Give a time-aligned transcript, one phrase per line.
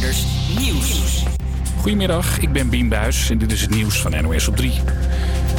[0.00, 1.24] Nieuws.
[1.88, 4.72] Goedemiddag, ik ben Bien Buijs en dit is het nieuws van NOS op 3.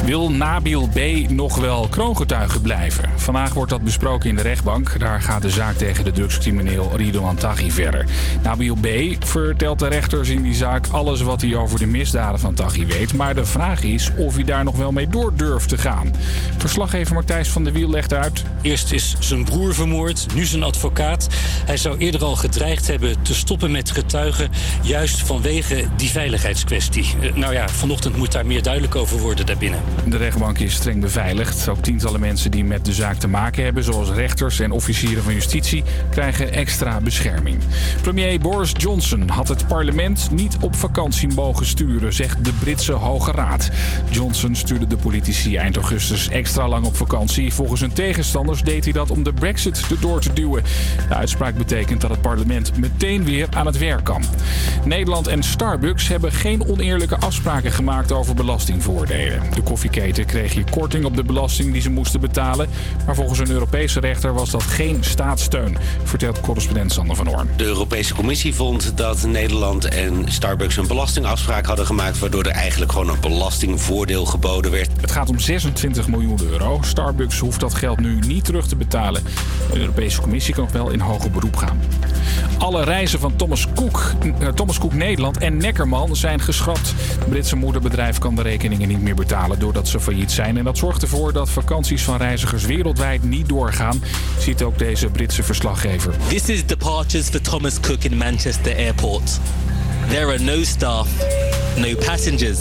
[0.04, 1.30] Wil Nabil B.
[1.30, 3.08] nog wel kroongetuige blijven?
[3.16, 4.98] Vandaag wordt dat besproken in de rechtbank.
[4.98, 8.06] Daar gaat de zaak tegen de drugscrimineel Ridouan Taghi verder.
[8.42, 8.86] Nabil B.
[9.24, 13.14] vertelt de rechters in die zaak alles wat hij over de misdaden van Taghi weet.
[13.14, 16.14] Maar de vraag is of hij daar nog wel mee door durft te gaan.
[16.58, 18.42] Verslaggever Martijs van der Wiel legt uit.
[18.62, 21.28] Eerst is zijn broer vermoord, nu zijn advocaat.
[21.66, 24.50] Hij zou eerder al gedreigd hebben te stoppen met getuigen...
[24.82, 27.14] juist vanwege die veiligheidskwestie.
[27.20, 29.80] Eh, Nou ja, vanochtend moet daar meer duidelijk over worden daarbinnen.
[30.06, 31.68] De rechtbank is streng beveiligd.
[31.68, 35.34] Ook tientallen mensen die met de zaak te maken hebben, zoals rechters en officieren van
[35.34, 37.58] justitie, krijgen extra bescherming.
[38.02, 43.32] Premier Boris Johnson had het parlement niet op vakantie mogen sturen, zegt de Britse Hoge
[43.32, 43.70] Raad.
[44.10, 47.52] Johnson stuurde de politici eind augustus extra lang op vakantie.
[47.52, 50.62] Volgens hun tegenstanders deed hij dat om de brexit erdoor te duwen.
[51.08, 54.22] De uitspraak betekent dat het parlement meteen weer aan het werk kan.
[54.84, 59.42] Nederland en Starbucks hebben geen oneerlijke afspraken gemaakt over belastingvoordelen.
[59.54, 62.68] De koffieketen kreeg hier korting op de belasting die ze moesten betalen.
[63.06, 67.48] Maar volgens een Europese rechter was dat geen staatssteun, vertelt correspondent Sander van Hoorn.
[67.56, 72.18] De Europese Commissie vond dat Nederland en Starbucks een belastingafspraak hadden gemaakt...
[72.18, 74.90] waardoor er eigenlijk gewoon een belastingvoordeel geboden werd.
[75.00, 76.78] Het gaat om 26 miljoen euro.
[76.82, 79.22] Starbucks hoeft dat geld nu niet terug te betalen.
[79.72, 81.80] De Europese Commissie kan nog wel in hoger beroep gaan.
[82.58, 86.92] Alle reizen van Thomas Cook, eh, Thomas Cook Nederland en Neckerman zijn geschrapt.
[87.18, 90.56] Het Britse moederbedrijf kan de rekeningen niet meer betalen doordat ze failliet zijn.
[90.56, 94.02] En dat zorgt ervoor dat vakanties van reizigers wereldwijd niet doorgaan,
[94.38, 96.14] ziet ook deze Britse verslaggever.
[96.28, 99.38] This is departures for Thomas Cook in Manchester Airport.
[100.08, 101.08] There are no staff,
[101.76, 102.58] no passengers,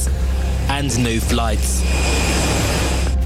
[0.68, 1.82] and no flights.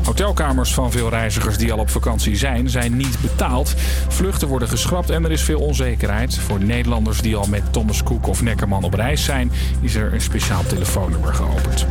[0.03, 3.73] Hotelkamers van veel reizigers die al op vakantie zijn, zijn niet betaald.
[4.07, 6.37] Vluchten worden geschrapt en er is veel onzekerheid.
[6.37, 10.21] Voor Nederlanders die al met Thomas Cook of Neckerman op reis zijn, is er een
[10.21, 11.85] speciaal telefoonnummer geopend.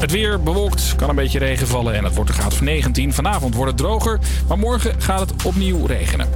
[0.00, 3.12] Het weer bewolkt, kan een beetje regen vallen en het wordt een graad of 19.
[3.14, 4.18] Vanavond wordt het droger,
[4.48, 6.28] maar morgen gaat het opnieuw regenen.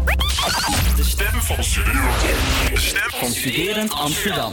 [0.96, 2.20] De stem van Studerend.
[2.72, 4.52] De stem van Amsterdam.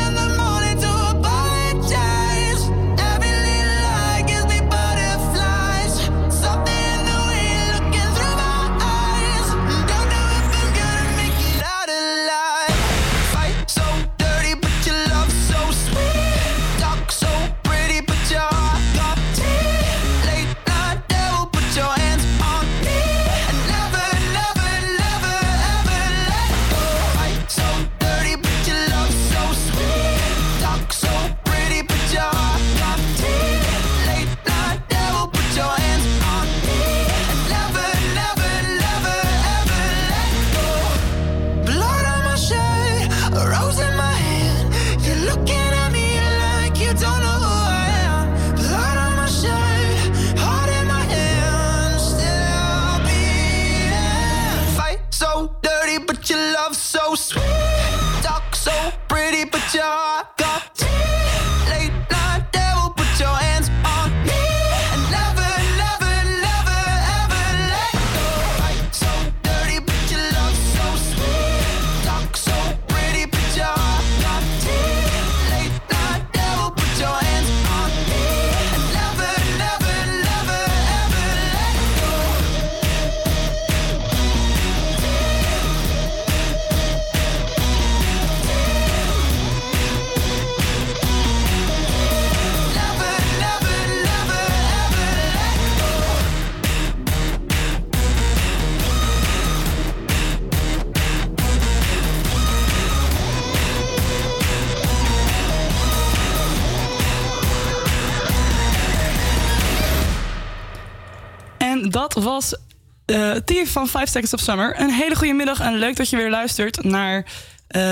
[113.45, 114.79] Tief van 5 Seconds of Summer.
[114.79, 117.25] Een hele goede middag en leuk dat je weer luistert naar uh,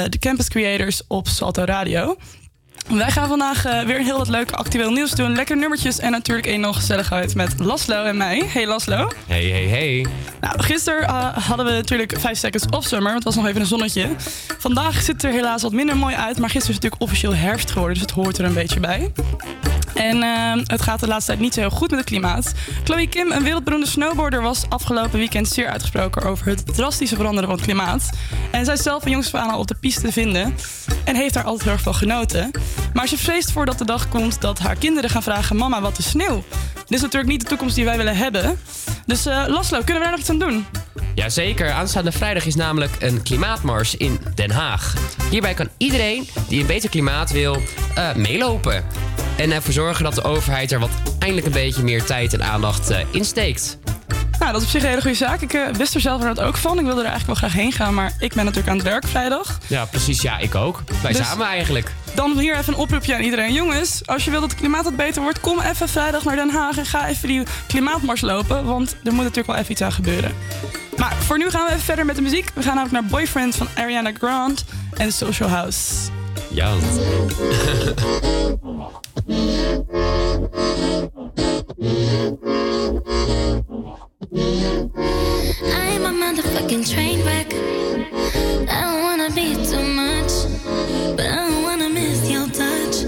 [0.10, 2.18] de Campus Creators op Salto Radio.
[2.98, 5.36] Wij gaan vandaag uh, weer heel wat leuk actueel nieuws doen.
[5.36, 8.44] Lekker nummertjes en natuurlijk een nog gezelligheid met Laslo en mij.
[8.48, 9.12] Hey Laslo.
[9.28, 10.06] Hey, hey, hey.
[10.42, 13.14] Nou, gisteren uh, hadden we natuurlijk 5 seconds of summer.
[13.14, 14.10] Het was nog even een zonnetje.
[14.58, 16.40] Vandaag ziet het er helaas wat minder mooi uit.
[16.40, 17.94] Maar gisteren is het natuurlijk officieel herfst geworden.
[17.94, 19.12] Dus het hoort er een beetje bij.
[19.94, 22.54] En uh, het gaat de laatste tijd niet zo heel goed met het klimaat.
[22.84, 27.58] Chloe Kim, een wereldberoemde snowboarder, was afgelopen weekend zeer uitgesproken over het drastische veranderen van
[27.58, 28.10] het klimaat.
[28.52, 30.56] En zij is zelf van jongs aan al op de piste te vinden.
[31.04, 32.52] En heeft daar altijd heel erg van genoten.
[32.94, 35.98] Maar ze vreest voor dat de dag komt dat haar kinderen gaan vragen: Mama, wat
[35.98, 36.44] is sneeuw?
[36.76, 38.60] Dit is natuurlijk niet de toekomst die wij willen hebben.
[39.06, 40.66] Dus uh, kunnen we daar nog iets aan doen?
[41.16, 44.94] Jazeker, aanstaande vrijdag is namelijk een klimaatmars in Den Haag.
[45.30, 47.62] Hierbij kan iedereen die een beter klimaat wil
[47.98, 48.86] uh, meelopen.
[49.38, 50.90] En ervoor zorgen dat de overheid er wat
[51.20, 53.78] eindelijk een beetje meer tijd en aandacht uh, in steekt.
[54.40, 55.42] Nou, dat is op zich een hele goede zaak.
[55.42, 56.80] Ik uh, wist er zelf ook van.
[56.80, 59.08] Ik wilde er eigenlijk wel graag heen gaan, maar ik ben natuurlijk aan het werk
[59.08, 59.58] vrijdag.
[59.68, 60.22] Ja, precies.
[60.22, 60.84] Ja, ik ook.
[61.02, 61.94] Wij dus samen eigenlijk.
[62.16, 63.54] Dan hier even een oproepje aan iedereen.
[63.54, 66.50] Jongens, als je wilt dat het klimaat wat beter wordt, kom even vrijdag naar Den
[66.50, 68.66] Haag en ga even die klimaatmars lopen.
[68.66, 70.34] Want er moet natuurlijk wel even iets aan gebeuren.
[70.98, 72.52] Maar voor nu gaan we even verder met de muziek.
[72.54, 74.62] We gaan namelijk naar Boyfriend van Ariana Grande
[74.94, 76.10] en Social House.
[76.50, 76.74] Ja.
[84.32, 87.52] I'm a motherfucking train wreck.
[88.70, 90.32] I don't wanna be too much,
[91.18, 93.06] but I don't wanna miss your touch.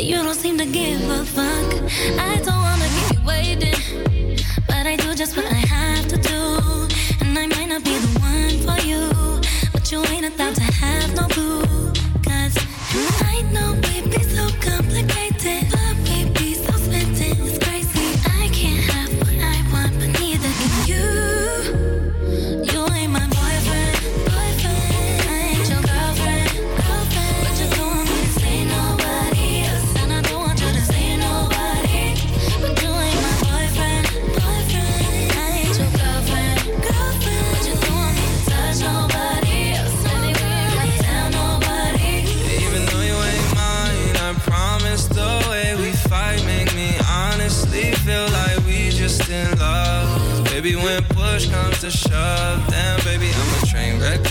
[0.00, 1.74] You don't seem to give a fuck.
[2.18, 6.88] I don't wanna keep you waiting, but I do just what I have to do.
[7.20, 9.10] And I might not be the one for you,
[9.74, 11.65] but you ain't about to have no clue.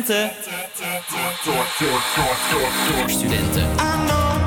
[0.00, 0.30] studenten.
[2.96, 3.62] Door studenten.
[3.62, 4.39] I know I've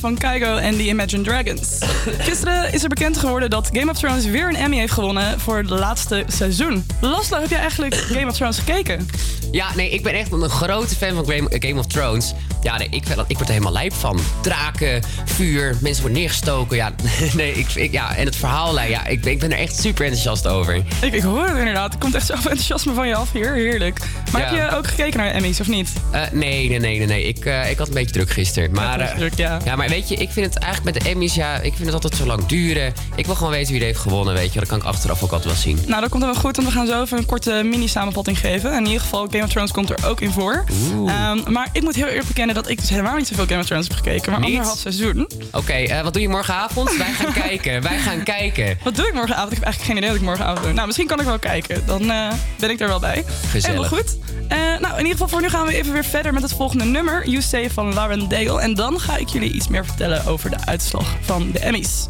[0.00, 1.78] Van Kygo en The Imagine Dragons.
[2.28, 5.56] Gisteren is er bekend geworden dat Game of Thrones weer een Emmy heeft gewonnen voor
[5.56, 6.86] het laatste seizoen.
[7.00, 9.08] Laszlo, heb jij eigenlijk Game of Thrones gekeken?
[9.50, 12.32] Ja, nee, ik ben echt een grote fan van Game of Thrones.
[12.62, 14.20] Ja, nee, ik, ik word er helemaal lijp van.
[14.42, 16.76] Draken, vuur, mensen worden neergestoken.
[16.76, 16.92] Ja,
[17.34, 20.04] nee, ik, ik- ja, en het verhaal, ja, ik, ben- ik ben er echt super
[20.04, 20.74] enthousiast over.
[20.74, 21.92] Ik, ik hoor het inderdaad.
[21.92, 23.52] Er komt echt zoveel enthousiasme van je af hier.
[23.54, 24.00] Heerlijk.
[24.32, 24.46] Maar Ja.
[24.60, 25.90] heb je ook gekeken naar de Emmys of niet?
[26.10, 27.22] Eh, nee, nee, nee, nee, nee.
[27.24, 28.72] Ik, eh, ik had een beetje druk gisteren.
[28.72, 29.58] Maar, eh, druk, ja.
[29.76, 32.14] maar weet je, ik vind het eigenlijk met de Emmys, ja, ik vind het altijd
[32.16, 32.92] zo lang duren.
[33.16, 34.58] Ik wil gewoon weten wie er heeft gewonnen, weet je.
[34.58, 35.78] Dat kan ik achteraf ook altijd wel zien.
[35.86, 38.70] Nou, dat komt wel goed, want we gaan zo even een korte mini-samenvatting geven.
[38.72, 40.64] En in ieder geval, Game of Thrones komt er ook in voor.
[41.06, 43.66] Ehm, maar ik moet heel eerlijk bekennen dat ik dus helemaal niet zoveel Game of
[43.66, 44.30] Thrones heb gekeken.
[44.30, 44.48] Maar Niet?
[44.48, 45.28] anderhalf seizoen.
[45.52, 46.96] Oké, eh, wat doe je morgenavond?
[46.96, 48.78] Wij gaan kijken, wij gaan kijken.
[48.82, 49.50] Wat doe ik morgenavond?
[49.50, 50.72] Ik heb eigenlijk geen idee wat ik morgenavond doe.
[50.72, 51.86] Nou, misschien kan ik wel kijken.
[51.86, 53.24] Dan eh, ben ik er wel bij.
[53.50, 53.66] Gezellig.
[53.66, 54.18] Helemaal goed.
[54.48, 56.84] Eh, nou, in ieder geval voor nu gaan we even weer verder met het volgende
[56.84, 57.28] nummer.
[57.28, 58.60] You Say van Lauren Daigle.
[58.60, 62.06] En dan ga ik jullie iets meer vertellen over de uitslag van de Emmys.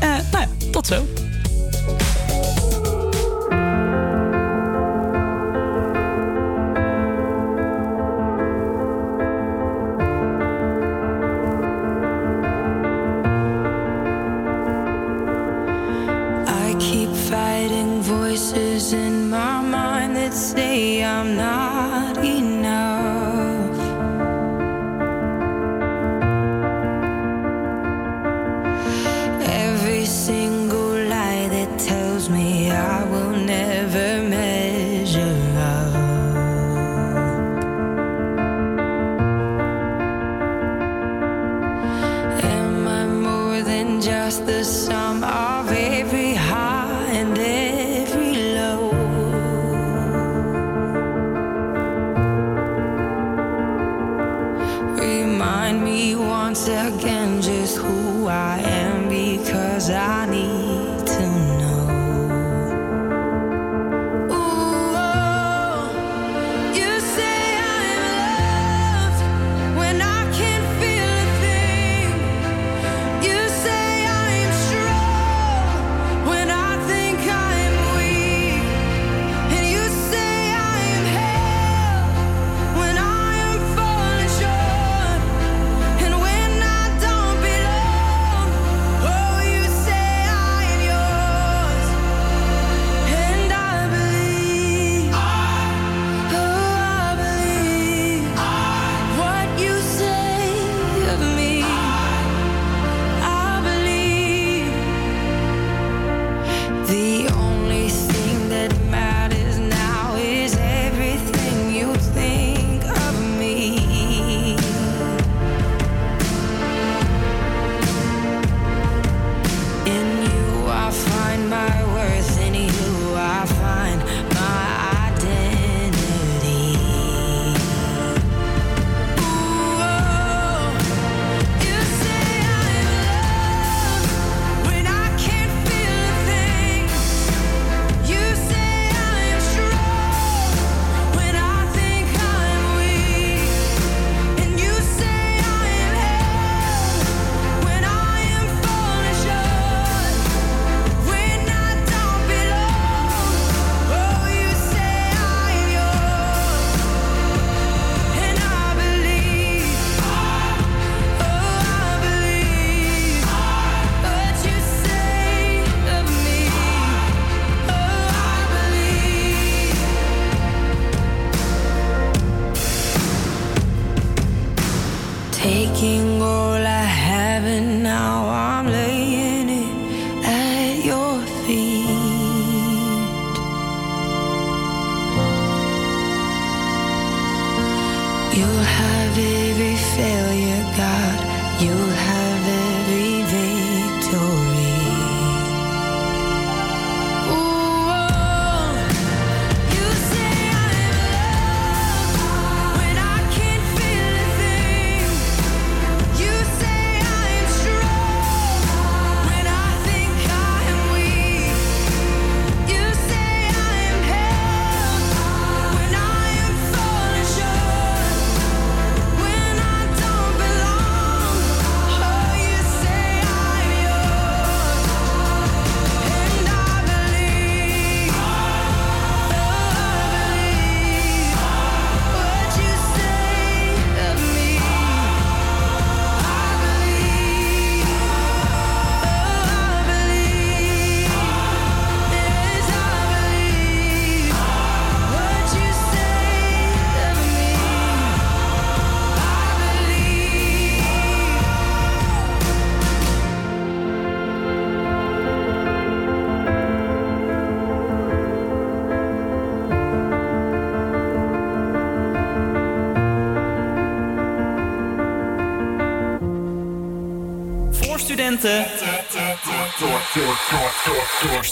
[0.00, 1.06] Nou ja, tot zo.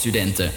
[0.07, 0.53] Studenten.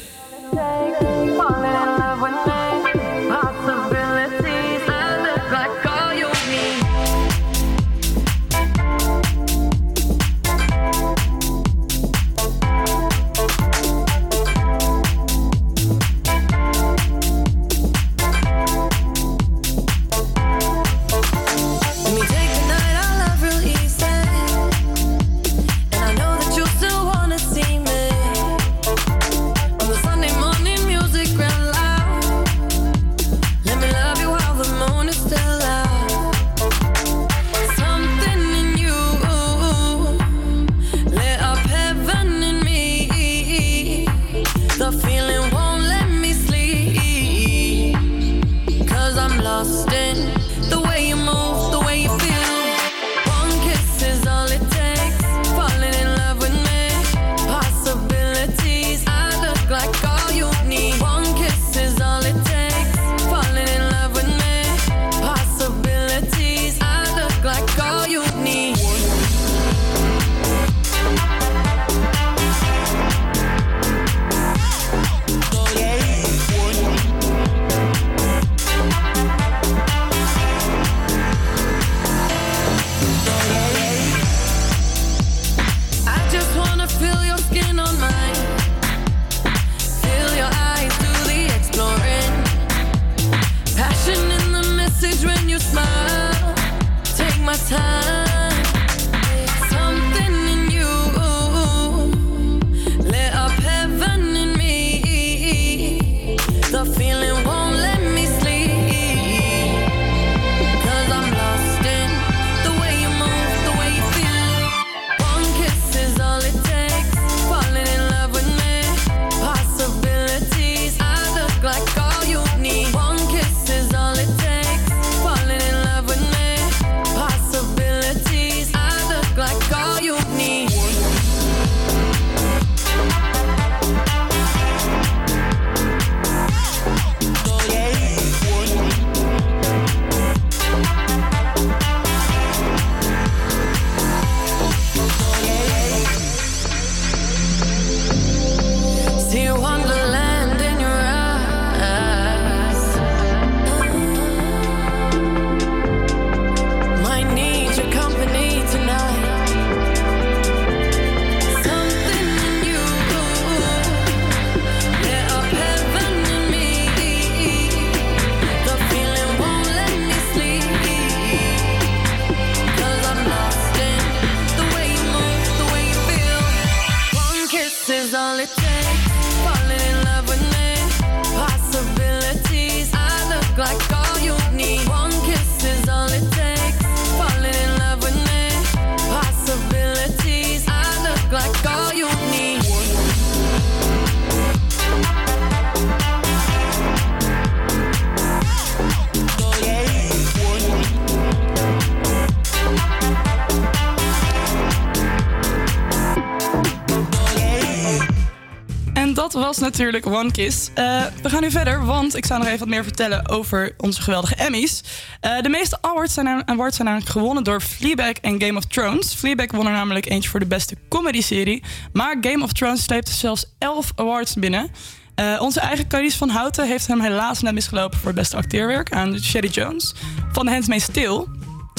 [209.50, 210.70] Was natuurlijk One Kiss.
[210.74, 214.02] Eh, we gaan nu verder, want ik zou nog even wat meer vertellen over onze
[214.02, 214.84] geweldige Emmys.
[215.22, 219.14] Eh, de meeste awards zijn, awards zijn namelijk gewonnen door Fleabag en Game of Thrones.
[219.14, 221.64] Fleabag won er namelijk eentje voor de beste comedy-serie.
[221.94, 224.72] Maar Game of Thrones sleepte zelfs 11 awards binnen.
[225.16, 228.92] Eh, onze eigen Carice van Houten heeft hem helaas net misgelopen voor het beste acteerwerk
[228.92, 229.94] aan Sherry Jones
[230.32, 231.26] van The Handmaid's Tale.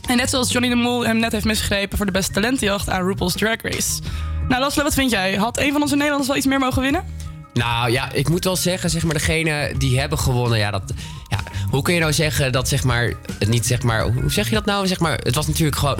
[0.08, 3.06] En net zoals Johnny de Mol hem net heeft misgegrepen voor de beste talentenjacht aan
[3.06, 4.00] RuPaul's Drag Race.
[4.48, 5.34] Nou, Laslo, wat vind jij?
[5.34, 7.19] Had een van onze Nederlanders wel iets meer mogen winnen?
[7.54, 10.92] Nou ja, ik moet wel zeggen, zeg maar, degene die hebben gewonnen, ja, dat.
[11.28, 11.38] Ja,
[11.70, 14.54] hoe kun je nou zeggen dat, zeg maar, het niet, zeg maar, hoe zeg je
[14.54, 14.86] dat nou?
[14.86, 15.98] Zeg maar, het was natuurlijk gewoon.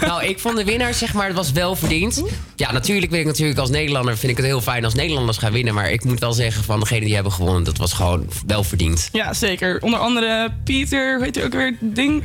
[0.00, 2.22] Nou, ik vond de winnaar, zeg maar, het was wel verdiend.
[2.56, 5.52] Ja, natuurlijk weet ik natuurlijk als Nederlander, vind ik het heel fijn als Nederlanders gaan
[5.52, 5.74] winnen.
[5.74, 9.08] Maar ik moet wel zeggen van degene die hebben gewonnen, dat was gewoon wel verdiend.
[9.12, 9.80] Ja, zeker.
[9.80, 11.76] Onder andere Pieter, hoe heet hij ook weer?
[11.80, 12.24] Ding?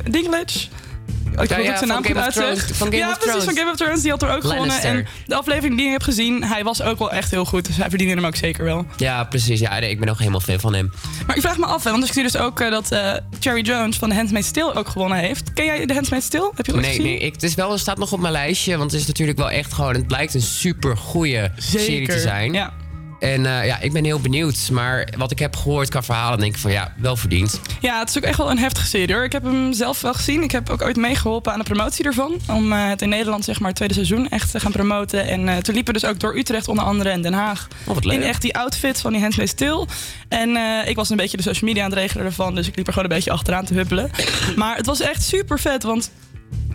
[1.32, 2.48] Ik Ja, zijn van naam goed of Thrones.
[2.48, 2.76] uitzeg.
[2.76, 4.00] Van Game ja, of precies, van Game of Thrones.
[4.02, 4.80] Die had er ook gewonnen.
[4.82, 7.66] En de aflevering die ik heb gezien, hij was ook wel echt heel goed.
[7.66, 8.86] Dus hij verdiende hem ook zeker wel.
[8.96, 9.60] Ja, precies.
[9.60, 10.92] Ja, nee, ik ben ook helemaal fan van hem.
[11.26, 13.60] Maar ik vraag me af, hè, want ik zie dus ook eh, dat eh, Cherry
[13.62, 15.52] Jones van The Handmaid's Tale ook gewonnen heeft.
[15.52, 16.50] Ken jij The Handmaid's Tale?
[16.54, 17.04] Heb je dat Nee, gezien?
[17.06, 18.76] nee ik, het, is wel, het staat nog op mijn lijstje.
[18.76, 19.94] Want het is natuurlijk wel echt gewoon...
[19.94, 22.52] Het blijkt een super goede serie te zijn.
[22.52, 22.72] Ja.
[23.18, 24.68] En eh, ja, ik ben heel benieuwd.
[24.72, 27.60] Maar wat ik heb gehoord qua verhalen, denk ik van ja, wel verdiend.
[27.80, 29.24] Ja, het is ook echt wel een heftige serie hoor.
[29.24, 30.42] Ik heb hem zelf wel gezien.
[30.42, 32.40] Ik heb ook ooit meegeholpen aan de promotie ervan.
[32.48, 35.26] Om eh, het in Nederland, zeg maar, het tweede seizoen echt te gaan promoten.
[35.26, 37.68] En eh, toen liepen we dus ook door Utrecht onder andere en Den Haag.
[37.84, 38.14] Oh, wat leuk.
[38.14, 39.86] In echt die outfits van die Handmaid's Tale.
[40.28, 42.54] En ik was een beetje de social media aan het regelen ervan.
[42.54, 44.10] Dus ik liep er gewoon een beetje achteraan te huppelen.
[44.56, 46.10] maar het was echt super vet, want...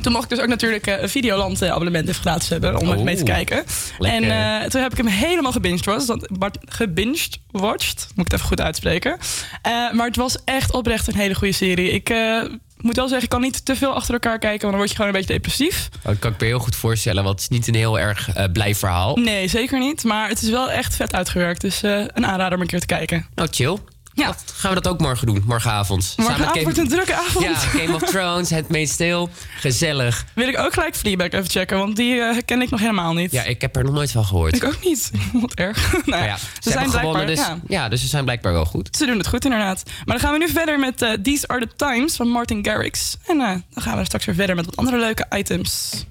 [0.04, 2.92] Toen mocht ik dus ook natuurlijk eh, een Videoland eh, abonnement even gratis hebben om
[2.92, 3.64] even mee te Oeh, kijken.
[4.00, 4.30] lekker.
[4.30, 6.28] En eh, toen heb ik hem helemaal gebinged watched.
[6.40, 8.08] Bart- Gebinged watched.
[8.16, 9.18] Moet ik het even goed uitspreken.
[9.62, 11.90] Eh, maar het was echt oprecht een hele goede serie.
[11.92, 12.42] Ik eh,
[12.78, 14.96] moet wel zeggen, ik kan niet te veel achter elkaar kijken, want dan word je
[14.96, 15.90] gewoon een beetje depressief.
[16.04, 18.46] Dat kan ik me heel goed voorstellen, want het is niet een heel erg eh,
[18.54, 19.16] blij verhaal.
[19.16, 20.04] Nee, zeker niet.
[20.04, 21.62] Maar het is wel echt vet uitgewerkt.
[21.62, 23.28] Dus eh, een aanrader om een keer te kijken.
[23.36, 23.78] Nou, chill.
[24.14, 24.36] Ja.
[24.54, 26.04] Gaan we dat ook morgen doen, morgenavond.
[26.04, 27.46] Samen met Morgenavond wordt Game- een drukke avond.
[27.46, 29.28] Ja, Game of Thrones, Handmaid's Tale.
[29.60, 30.26] Gezellig.
[30.34, 33.32] Wil ik ook gelijk Fleabag even checken, want die eh, ken ik nog helemaal niet.
[33.32, 34.56] Ja, ik heb er nog nooit van gehoord.
[34.56, 35.12] Ik ook niet.
[35.42, 35.92] Wat erg.
[36.06, 37.60] nou, ja, ze, ze, zijn gewonnen, dus blijkbaar...
[37.68, 37.82] ja.
[37.82, 37.90] Ja.
[37.90, 38.98] dus ze zijn blijkbaar wel goed.
[38.98, 39.84] Ze doen het goed, inderdaad.
[39.86, 43.18] Maar dan gaan we nu verder met eh, These Are The Times van Martin Garrix.
[43.28, 46.06] En eh, dan gaan we straks weer verder met wat andere leuke items.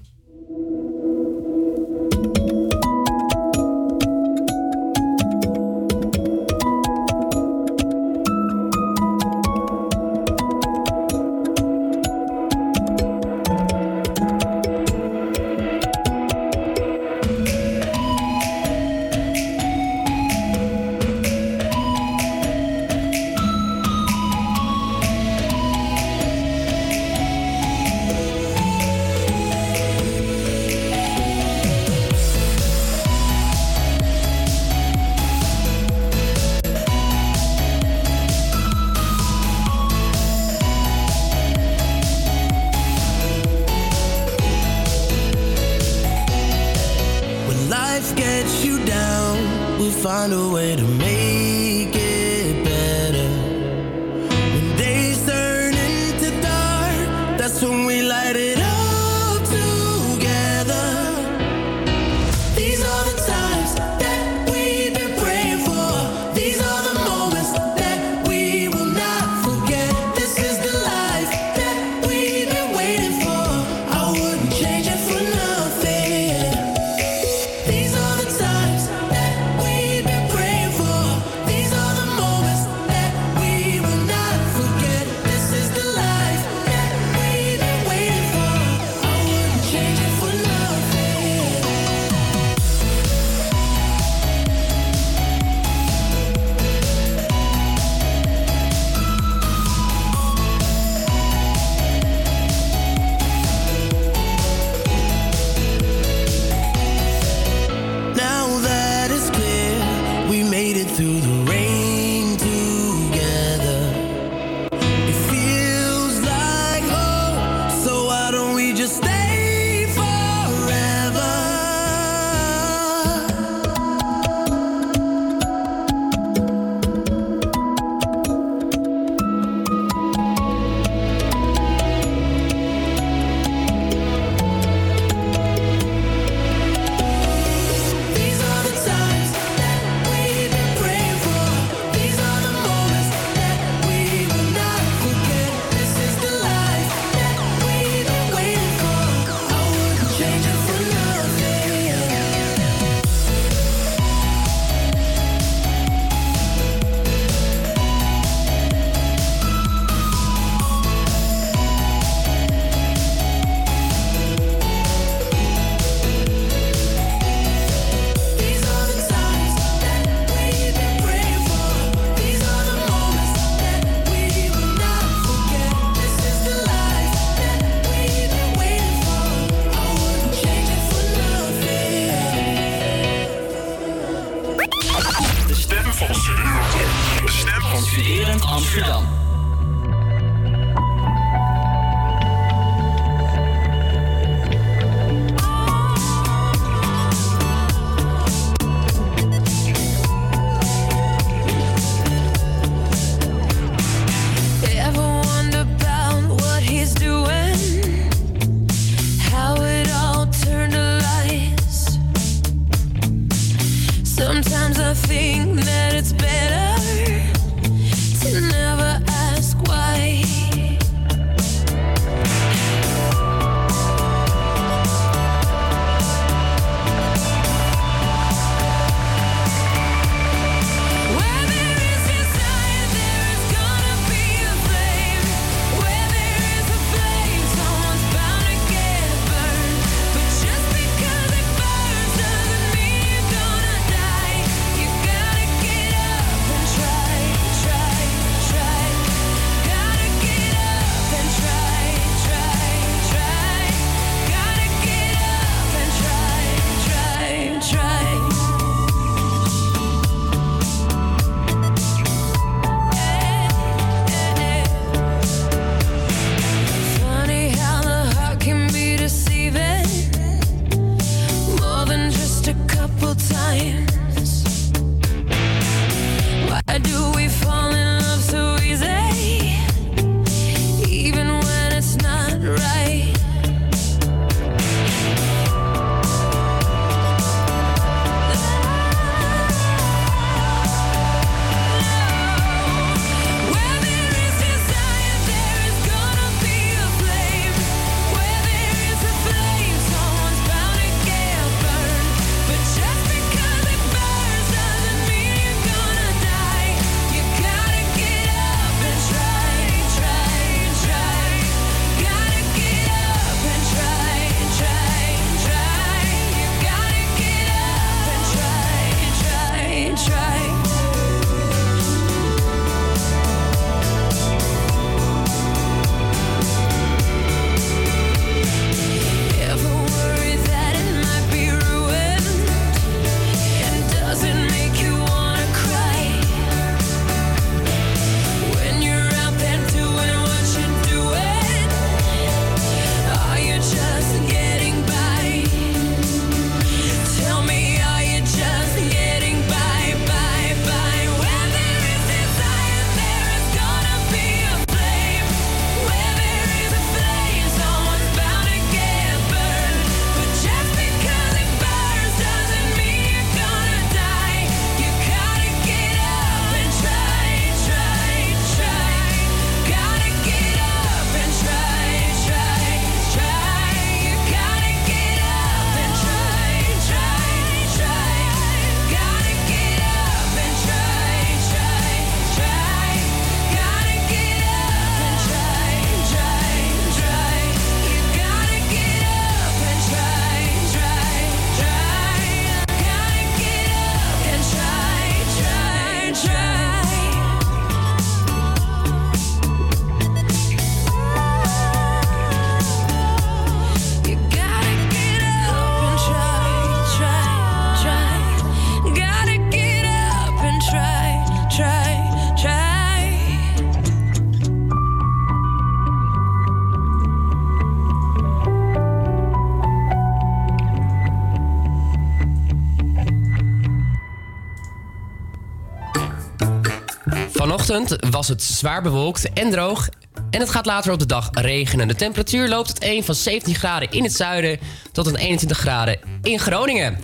[427.69, 429.89] ochtend was het zwaar bewolkt en droog.
[430.29, 431.87] En het gaat later op de dag regenen.
[431.87, 434.59] De temperatuur loopt het een van 17 graden in het zuiden
[434.91, 436.97] tot een 21 graden in Groningen.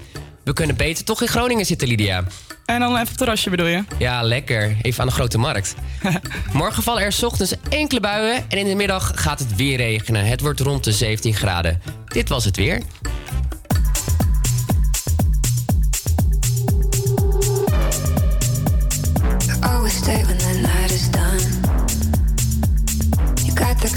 [0.43, 2.23] We kunnen beter toch in Groningen zitten, Lydia.
[2.65, 3.83] En dan even het terrasje bedoel je?
[3.97, 4.77] Ja, lekker.
[4.81, 5.75] Even aan de grote markt.
[6.53, 10.25] Morgen vallen er ochtends enkele buien en in de middag gaat het weer regenen.
[10.25, 11.81] Het wordt rond de 17 graden.
[12.05, 12.81] Dit was het weer.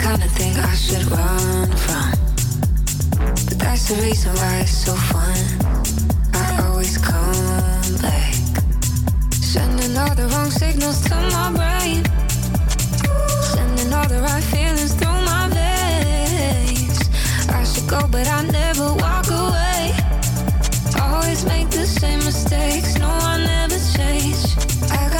[0.02, 2.10] kind of thing I should run from.
[3.46, 5.38] But that's the reason why it's so fun.
[6.34, 8.34] I always come back.
[9.30, 12.02] Sending all the wrong signals to my brain.
[13.54, 16.98] Sending all the right feelings through my veins.
[17.48, 19.94] I should go, but I never walk away.
[21.00, 22.98] Always make the same mistakes.
[22.98, 24.42] No, I never change.
[24.90, 25.11] I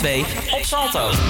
[0.00, 1.29] 2 op Salto.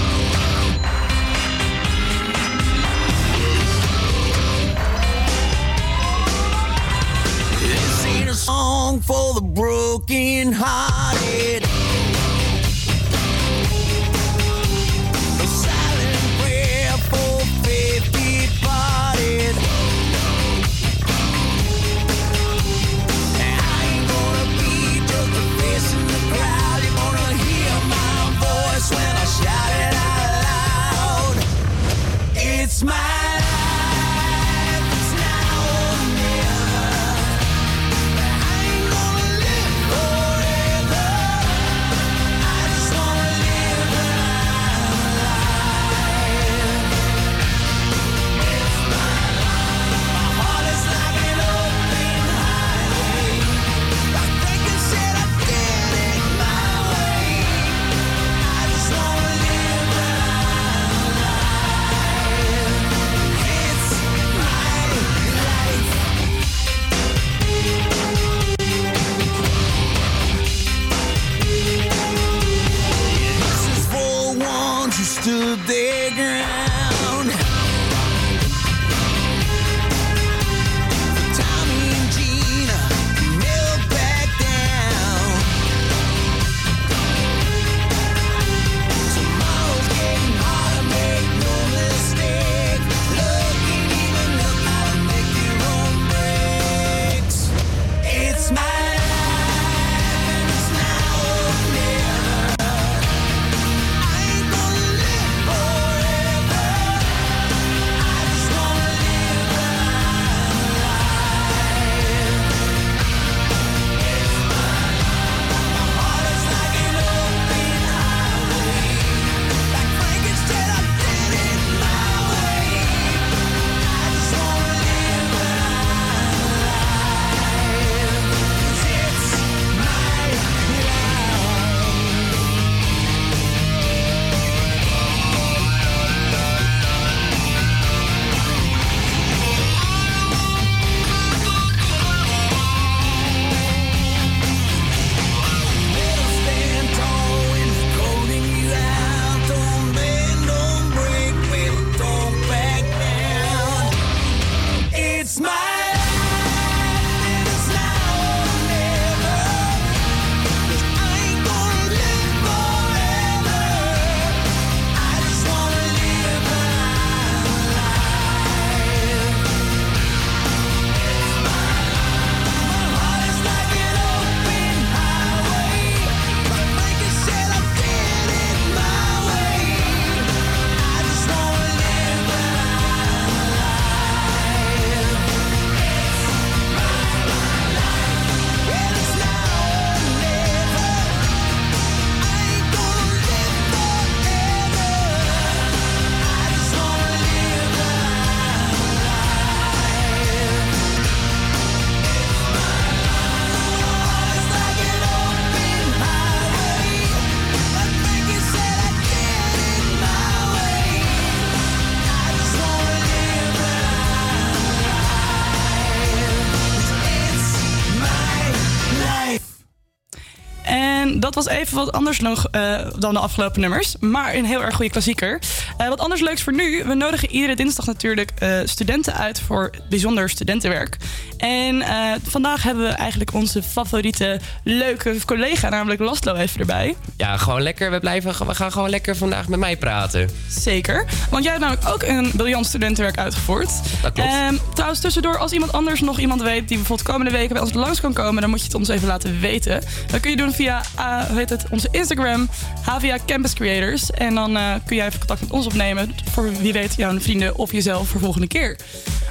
[221.71, 223.95] Wat anders nog eh, dan de afgelopen nummers.
[224.01, 225.41] Maar een heel erg goede klassieker.
[225.77, 226.85] Eh, wat anders leuks voor nu.
[226.85, 230.97] We nodigen iedere dinsdag natuurlijk eh, studenten uit voor bijzonder studentenwerk.
[231.37, 231.83] En
[232.23, 236.97] vandaag hebben we eigenlijk onze favoriete leuke collega, namelijk Laszlo, even erbij.
[237.21, 237.91] Ja, gewoon lekker.
[237.91, 240.31] We, blijven, we gaan gewoon lekker vandaag met mij praten.
[240.49, 241.05] Zeker.
[241.31, 243.71] Want jij hebt namelijk ook een briljant studentenwerk uitgevoerd.
[244.03, 244.31] Dat klopt.
[244.31, 247.73] Ehm, trouwens, tussendoor, als iemand anders nog iemand weet die bijvoorbeeld komende weken bij ons
[247.73, 249.83] langs kan komen, dan moet je het ons even laten weten.
[250.11, 252.49] Dat kun je doen via eh, hoe heet het, onze Instagram,
[252.83, 254.11] HVA Campus Creators.
[254.11, 256.14] En dan eh, kun jij even contact met ons opnemen.
[256.31, 258.79] Voor wie weet, jouw vrienden of jezelf voor volgende keer.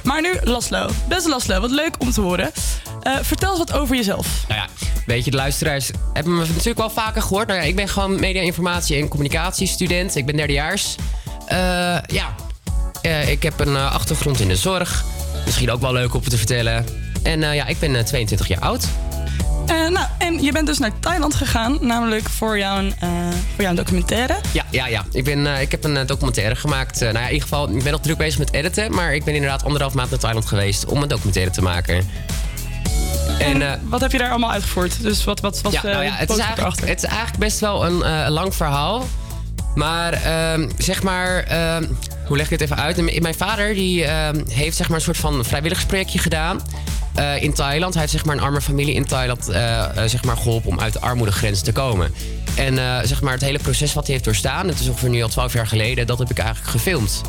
[0.04, 0.88] Maar nu, Laszlo.
[1.08, 2.50] Beste Laszlo, wat leuk om te horen.
[3.02, 4.44] Eh, vertel eens wat over jezelf.
[4.48, 4.66] Nou ja,
[5.06, 7.46] weet je, de luisteraars hebben me natuurlijk wel vaker gehoord.
[7.46, 10.16] Nou ja, ik ben gewoon media, informatie en communicatiestudent.
[10.16, 10.94] Ik ben derdejaars.
[11.46, 11.56] Eh
[12.06, 12.34] ja,
[13.02, 15.04] Eh, ik heb een achtergrond in de zorg.
[15.44, 16.84] Misschien ook wel leuk om te vertellen.
[17.22, 18.86] En ja, ik ben eh, 22 jaar oud.
[19.66, 22.82] Nou, en je bent dus naar Thailand gegaan, namelijk voor jouw,
[23.54, 24.36] voor jouw documentaire.
[24.52, 25.04] Ja, ja, ja.
[25.12, 27.00] Ik, ben, ik heb een documentaire gemaakt.
[27.00, 28.94] Nou ja, in ieder geval, ik ben nog druk bezig met editen.
[28.94, 32.08] Maar ik ben inderdaad anderhalf maand naar Thailand geweest om een documentaire te maken.
[33.40, 35.02] En, eh, Wat heb je daar allemaal uitgevoerd?
[35.02, 36.88] Dus wat, wat was ja, nou ja, het, is eigenlijk, erachter?
[36.88, 39.06] het is eigenlijk best wel een eh, lang verhaal.
[39.74, 41.84] Maar ehm, zeg maar, ehm,
[42.26, 43.20] hoe leg ik het even uit?
[43.22, 46.60] Mijn vader die, ehm, heeft zeg maar een soort van vrijwilligersprojectje gedaan.
[47.14, 47.92] eh, in Thailand.
[47.92, 50.80] Hij heeft zeg maar een arme familie in Thailand eh, eh, zeg maar geholpen om
[50.80, 52.14] uit de armoedegrens te komen.
[52.56, 55.22] En eh, zeg maar het hele proces wat hij heeft doorstaan, het is ongeveer nu
[55.22, 57.20] al 12 jaar geleden, dat heb ik eigenlijk gefilmd.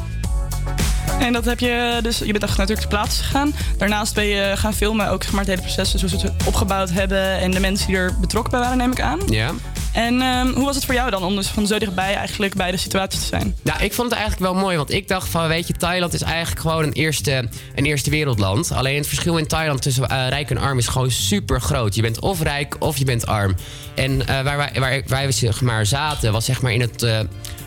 [1.25, 3.53] En dat heb je dus, je bent echt natuurlijk ter plaatse gegaan.
[3.77, 6.47] Daarnaast ben je gaan filmen, ook zeg maar, het hele proces, dus hoe ze het
[6.47, 9.19] opgebouwd hebben en de mensen die er betrokken bij waren, neem ik aan.
[9.29, 9.51] Ja.
[9.93, 12.71] En ehm, hoe was het voor jou dan om dus van zo dichtbij eigenlijk bij
[12.71, 13.55] de situatie te zijn?
[13.63, 16.21] Nou, ik vond het eigenlijk wel mooi, want ik dacht van, weet je, Thailand is
[16.21, 18.71] eigenlijk gewoon een eerste, een eerste wereldland.
[18.71, 21.95] Alleen het verschil in Thailand tussen eh, rijk en arm is gewoon super groot.
[21.95, 23.55] Je bent of rijk of je bent arm.
[23.95, 27.03] En eh, waar, wij, waar, waar we zeg maar zaten, was zeg maar in het
[27.03, 27.19] eh,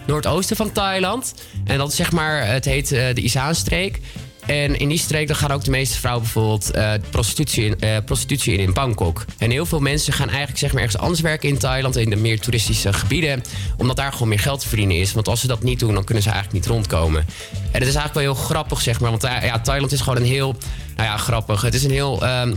[0.06, 1.34] noordoosten van Thailand.
[1.64, 4.00] En dat is zeg maar, het heet eh, de Isaanstreek.
[4.46, 7.96] En in die streek dan gaan ook de meeste vrouwen bijvoorbeeld eh, prostitutie, in, eh,
[8.04, 9.24] prostitutie in in Bangkok.
[9.38, 12.16] En heel veel mensen gaan eigenlijk zeg maar ergens anders werken in Thailand, in de
[12.16, 13.42] meer toeristische gebieden,
[13.76, 15.12] omdat daar gewoon meer geld te verdienen is.
[15.12, 17.20] Want als ze dat niet doen, dan kunnen ze eigenlijk niet rondkomen.
[17.50, 20.28] En het is eigenlijk wel heel grappig, zeg maar, want ja, Thailand is gewoon een
[20.28, 20.56] heel,
[20.96, 21.62] nou ja, grappig.
[21.62, 22.22] Het is een heel.
[22.22, 22.54] ehm,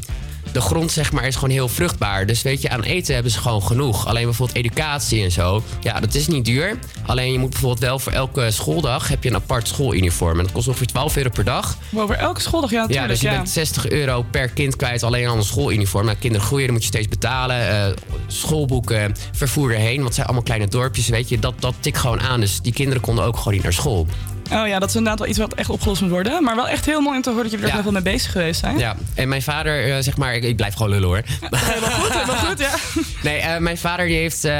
[0.58, 2.26] de grond zeg maar, is gewoon heel vruchtbaar.
[2.26, 4.08] Dus weet je, aan eten hebben ze gewoon genoeg.
[4.08, 5.64] Alleen bijvoorbeeld educatie en zo.
[5.82, 6.80] Ja, dat is niet duur.
[7.06, 9.08] Alleen je moet bijvoorbeeld wel voor elke schooldag...
[9.08, 10.38] heb je een apart schooluniform.
[10.38, 11.78] En dat kost ongeveer 12 euro per dag.
[11.96, 13.10] Over elke schooldag, ja, Ja, natuurlijk.
[13.10, 13.36] dus je ja.
[13.36, 16.06] bent 60 euro per kind kwijt alleen aan een schooluniform.
[16.06, 17.70] Nou, kinderen groeien, dan moet je steeds betalen.
[17.70, 17.94] Eh,
[18.28, 19.96] schoolboeken, vervoer erheen.
[19.96, 21.40] Want het zijn allemaal kleine dorpjes, weet je.
[21.40, 22.40] Dat, dat tikt gewoon aan.
[22.40, 24.08] Dus die kinderen konden ook gewoon niet naar school.
[24.52, 26.44] Oh ja, dat is inderdaad wel iets wat echt opgelost moet worden.
[26.44, 27.82] Maar wel echt heel mooi om te horen dat jullie er Ja.
[27.82, 28.78] heel veel mee bezig geweest zijn.
[28.78, 30.36] Ja, en mijn vader, eh, zeg maar...
[30.36, 31.22] Ik, ik blijf gewoon lullen, hoor.
[31.50, 32.70] Helemaal goed, helemaal goed, ja.
[33.30, 34.52] Nee, eh, mijn vader die heeft, eh,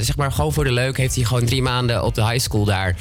[0.00, 0.96] zeg maar gewoon voor de leuk...
[0.96, 2.94] heeft hij gewoon drie maanden op de high school daar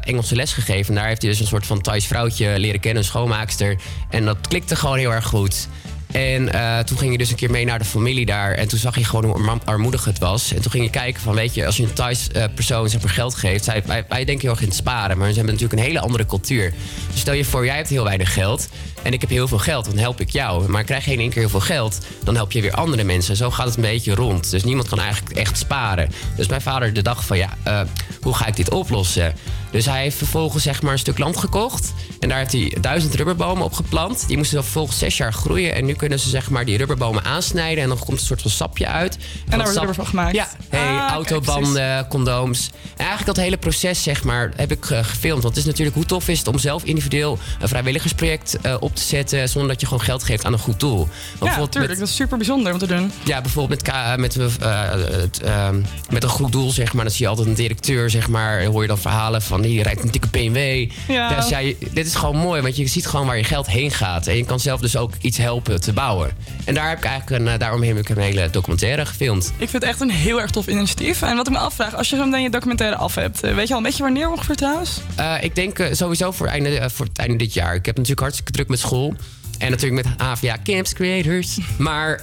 [0.00, 0.88] Engelse les gegeven.
[0.88, 3.76] En daar heeft hij dus een soort van Thais vrouwtje leren kennen, een schoonmaakster.
[4.10, 5.68] En dat klikte gewoon heel erg goed.
[6.12, 8.52] En eh, toen ging je dus een keer mee naar de familie daar.
[8.52, 10.52] En toen zag je gewoon hoe arm- armoedig het was.
[10.54, 13.02] En toen ging je kijken van, weet je, als je een Thais eh, persoon zeg
[13.02, 13.64] maar, geld geeft...
[13.64, 16.00] Zij, wij, wij denken heel erg in het sparen, maar ze hebben natuurlijk een hele
[16.00, 16.74] andere cultuur.
[17.10, 18.68] Dus stel je voor, jij hebt heel weinig geld...
[19.02, 20.70] en ik heb heel veel geld, dan help ik jou.
[20.70, 23.36] Maar krijg je in één keer heel veel geld, dan help je weer andere mensen.
[23.36, 24.50] Zo gaat het een beetje rond.
[24.50, 26.10] Dus niemand kan eigenlijk echt sparen.
[26.36, 27.80] Dus mijn vader de dag van, ja, eh,
[28.20, 29.34] hoe ga ik dit oplossen?
[29.70, 31.92] Dus hij heeft vervolgens zeg maar een stuk land gekocht.
[32.20, 34.24] En daar heeft hij duizend rubberbomen op geplant.
[34.26, 35.74] Die moesten dan vervolgens zes jaar groeien.
[35.74, 37.82] En nu kunnen ze zeg maar die rubberbomen aansnijden.
[37.82, 39.14] En dan komt een soort van sapje uit.
[39.16, 40.34] En daar wordt rubber van gemaakt.
[40.34, 42.70] Ja, hey, Ah, kijk, autobanden, condooms.
[42.82, 45.42] En eigenlijk dat hele proces zeg maar heb ik eh, gefilmd.
[45.42, 48.94] Want het is natuurlijk hoe tof is het om zelf individueel een vrijwilligersproject eh, op
[48.94, 49.48] te zetten.
[49.48, 51.08] Zonder dat je gewoon geld geeft aan een goed doel.
[51.38, 51.88] Want Ja, tuurlijk.
[51.88, 53.12] met- Dat is super bijzonder om te doen.
[53.24, 55.80] ja, bijvoorbeeld met, met, eh, het, ehm,
[56.10, 57.04] met een goed doel, zeg maar.
[57.04, 58.64] Dan zie je altijd een directeur, zeg maar.
[58.64, 60.90] Hoor je dan verhalen van, hier rijdt een dikke BMW.
[61.08, 61.34] Ja.
[61.36, 63.90] Dus ja, je- dit is gewoon mooi, want je ziet gewoon waar je geld heen
[63.90, 64.26] gaat.
[64.26, 66.30] En je kan zelf dus ook iets helpen te bouwen.
[66.64, 69.46] En daar heb ik eigenlijk een, eh, daarom heb ik een hele documentaire gefilmd.
[69.46, 71.22] Ik vind het echt een heel erg tof initiatief.
[71.22, 73.66] En wat ik me afvraag, als je zo meteen je documentaire af hebt, eh, weet
[73.66, 75.00] je al een beetje wanneer ongeveer trouwens?
[75.16, 77.74] Eh, ik denk sowieso voor, einde, voor het einde dit jaar.
[77.74, 79.14] Ik heb natuurlijk hartstikke druk met school.
[79.58, 81.58] En natuurlijk met AVA Camps Creators.
[81.78, 82.22] Maar,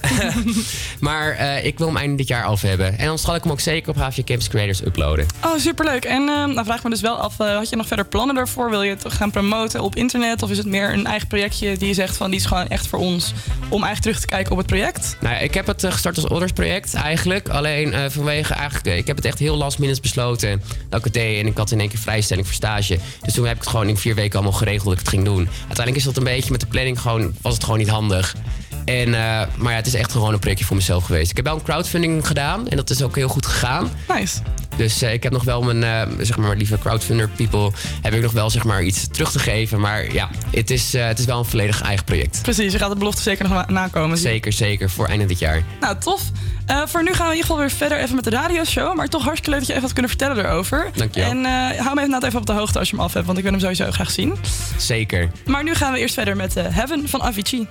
[1.00, 2.98] maar eh, ik wil hem einde dit jaar af hebben.
[2.98, 5.26] En dan zal ik hem ook zeker op AVA Camps Creators uploaden.
[5.44, 6.04] Oh, superleuk.
[6.04, 8.34] En eh nou vraag ik me dus wel af, eh, had je nog verder plannen
[8.34, 8.70] daarvoor?
[8.70, 10.42] Wil je het gaan promoten op internet?
[10.42, 12.86] Of is het meer een eigen projectje die je zegt van, die is gewoon echt
[12.86, 13.32] voor ons
[13.68, 15.16] om eigenlijk terug te kijken op het project?
[15.20, 17.48] Nou ja, ik heb het eh, gestart als ondersproject eigenlijk.
[17.48, 18.86] Alleen eh, vanwege eigenlijk...
[18.86, 21.40] eh, ik heb het echt heel last besloten dat ik het deed.
[21.40, 22.98] En ik had in één keer vrijstelling voor stage.
[23.22, 25.24] Dus toen heb ik het gewoon in vier weken allemaal geregeld dat ik het ging
[25.24, 25.48] doen.
[25.58, 27.23] Uiteindelijk is dat een beetje met de planning gewoon...
[27.42, 28.34] was het gewoon niet handig.
[28.84, 31.30] En, eh, maar ja, het is echt gewoon een projectje voor mezelf geweest.
[31.30, 33.90] Ik heb wel een crowdfunding gedaan en dat is ook heel goed gegaan.
[34.08, 34.38] Nice.
[34.76, 37.70] Dus eh, ik heb nog wel mijn, eh, zeg maar, lieve crowdfunder people,
[38.02, 39.80] heb ik nog wel zeg maar iets terug te geven.
[39.80, 42.42] Maar ja, het is, eh, het is wel een volledig eigen project.
[42.42, 44.18] Precies, je gaat de belofte zeker nog na- nakomen.
[44.18, 45.62] Zeker, zeker, voor einde dit jaar.
[45.80, 46.22] Nou, tof.
[46.86, 48.96] Voor nu gaan we in ieder geval weer verder even met de radioshow.
[48.96, 50.90] Maar toch hartstikke leuk dat je even wat kunnen vertellen erover.
[50.94, 51.30] Dankjewel.
[51.30, 51.44] En
[51.76, 53.52] hou me inderdaad even op de hoogte als je hem af hebt, want ik wil
[53.52, 54.34] hem sowieso graag zien.
[54.76, 55.30] Zeker.
[55.46, 57.68] Maar nu gaan we eerst verder met Heaven van Avicii.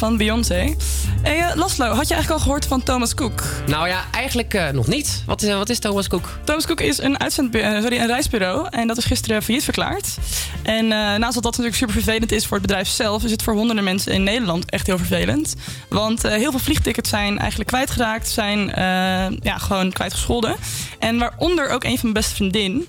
[0.00, 0.74] Van Beyoncé.
[1.22, 3.42] Eh, Laszlo, had je eigenlijk al gehoord van Thomas Cook?
[3.66, 5.22] Nou ja, eigenlijk eh, nog niet.
[5.26, 6.38] Wat is, wat is Thomas Cook?
[6.44, 10.18] Thomas Cook is een, uitzend, sorry, een reisbureau en dat is gisteren failliet verklaard.
[10.62, 13.54] En naast dat dat natuurlijk super vervelend is voor het bedrijf zelf, is het voor
[13.54, 15.54] honderden mensen in Nederland echt heel vervelend.
[15.88, 18.66] Want heel veel vliegtickets zijn eigenlijk kwijtgeraakt, zijn
[19.42, 20.56] ja, gewoon kwijtgescholden.
[20.98, 22.88] En waaronder ook een van mijn beste vriendin.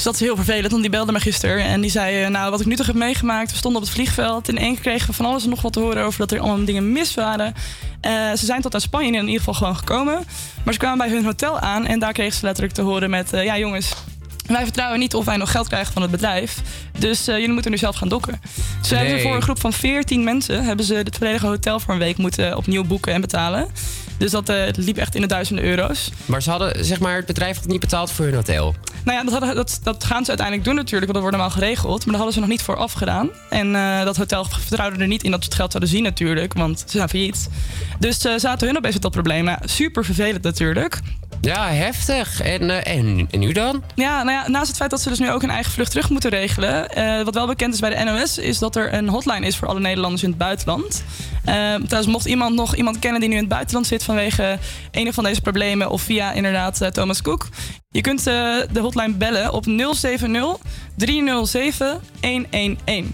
[0.00, 2.22] Dus dat is heel vervelend, want die belde me gisteren en die zei...
[2.22, 4.48] eh, nou, wat ik nu toch heb meegemaakt, we stonden op het vliegveld...
[4.48, 6.40] in één keer kregen we van alles en nog wat te horen over dat er
[6.40, 7.54] allemaal dingen mis waren.
[8.00, 10.24] Eh, ze zijn tot aan Spanje in ieder geval gewoon gekomen.
[10.64, 13.32] Maar ze kwamen bij hun hotel aan en daar kregen ze letterlijk te horen met...
[13.32, 13.92] eh, ja jongens,
[14.46, 16.60] wij vertrouwen niet of wij nog geld krijgen van het bedrijf.
[16.98, 18.40] Dus jullie moeten nu zelf gaan dokken.
[18.82, 20.64] Ze hebben voor een groep van 14 mensen...
[20.64, 23.68] hebben ze het volledige hotel voor een week moeten opnieuw boeken en betalen.
[24.18, 26.10] Dus dat liep echt in de duizenden euro's.
[26.26, 28.74] Maar ze hadden, zeg maar, het bedrijf had niet betaald voor hun hotel.
[29.04, 31.98] Nou ja, dat, dat, dat gaan ze uiteindelijk doen natuurlijk, want dat wordt normaal geregeld.
[31.98, 33.28] Maar dat hadden ze nog niet vooraf gedaan.
[33.50, 36.52] En eh, dat hotel vertrouwde er niet in dat ze het geld zouden zien natuurlijk,
[36.52, 37.48] want ze zijn failliet.
[37.98, 39.44] Dus eh, zaten hun opeens met dat probleem.
[39.44, 41.00] Nou, super vervelend natuurlijk.
[41.40, 42.40] Ja, heftig.
[42.40, 43.82] En, eh, en, en nu dan?
[43.94, 46.10] Ja, nou ja, naast het feit dat ze dus nu ook een eigen vlucht terug
[46.10, 46.88] moeten regelen.
[46.90, 49.68] eh, wat wel bekend is bij de NOS, is dat er een hotline is voor
[49.68, 51.04] alle Nederlanders in het buitenland.
[51.44, 54.58] Eh, trouwens, mocht iemand nog iemand kennen die nu in het buitenland zit vanwege
[54.90, 57.48] een van deze problemen, of via inderdaad Thomas Cook.
[57.90, 60.56] Je kunt de hotline bellen op 070
[60.96, 63.04] 307 111.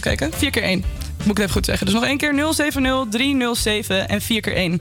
[0.00, 0.84] Kijken, 4 keer 1.
[1.18, 1.86] Moet ik het even goed zeggen.
[1.86, 4.80] Dus nog één keer 070 307 en 4 keer 1.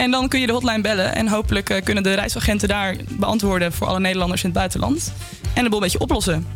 [0.00, 1.14] En dan kun je de hotline bellen.
[1.14, 5.12] En hopelijk eh, kunnen de reisagenten daar beantwoorden voor alle Nederlanders in het buitenland.
[5.54, 6.46] En de boel een beetje oplossen.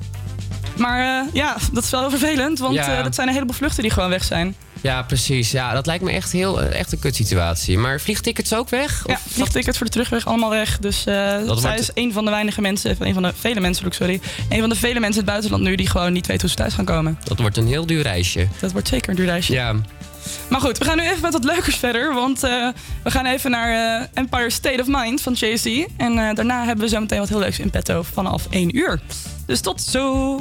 [0.76, 2.58] Maar eh, ja, dat is wel heel vervelend.
[2.58, 2.96] Want Ja.
[2.98, 4.54] eh, dat zijn een heleboel vluchten die gewoon weg zijn.
[4.80, 5.50] Ja, precies.
[5.50, 7.78] Ja, dat lijkt me echt, heel, echt een kutsituatie.
[7.78, 9.02] Maar vliegtickets ook weg?
[9.06, 10.78] Ja, vliegtickets voor de terugweg allemaal weg.
[10.78, 14.20] Dus zij wordt- is een van de weinige mensen, een van de vele mensen, sorry.
[14.48, 16.56] Een van de vele mensen in het buitenland nu die gewoon niet weten hoe ze
[16.56, 17.18] thuis gaan komen.
[17.24, 18.48] Dat wordt een heel duur reisje.
[18.60, 19.52] Dat wordt zeker een duur reisje.
[19.52, 19.74] Ja.
[20.48, 22.14] Maar goed, we gaan nu even met wat leukers verder.
[22.14, 22.68] Want eh,
[23.02, 25.84] we gaan even naar eh, Empire State of Mind van Jay-Z.
[25.96, 29.00] En eh, daarna hebben we zo meteen wat heel leuks in petto vanaf 1 uur.
[29.46, 30.40] Dus tot zo.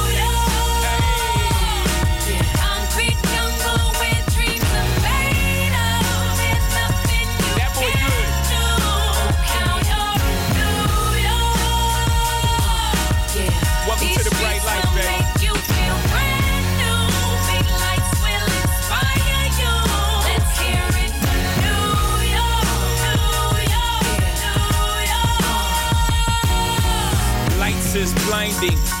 [28.61, 29.00] bing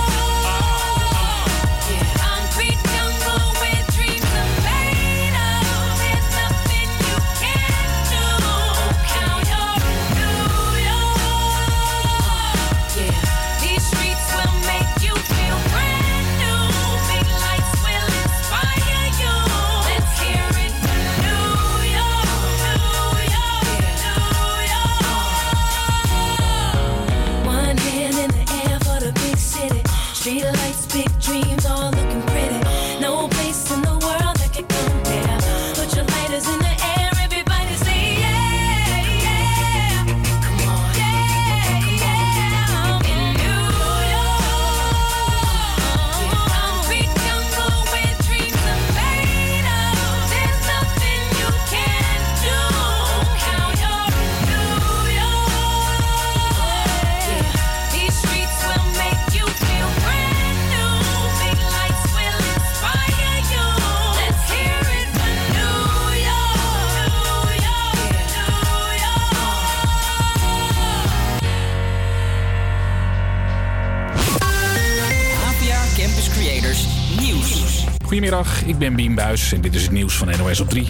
[78.81, 79.17] Ben Bien
[79.51, 80.87] en dit is het nieuws van NOS op 3.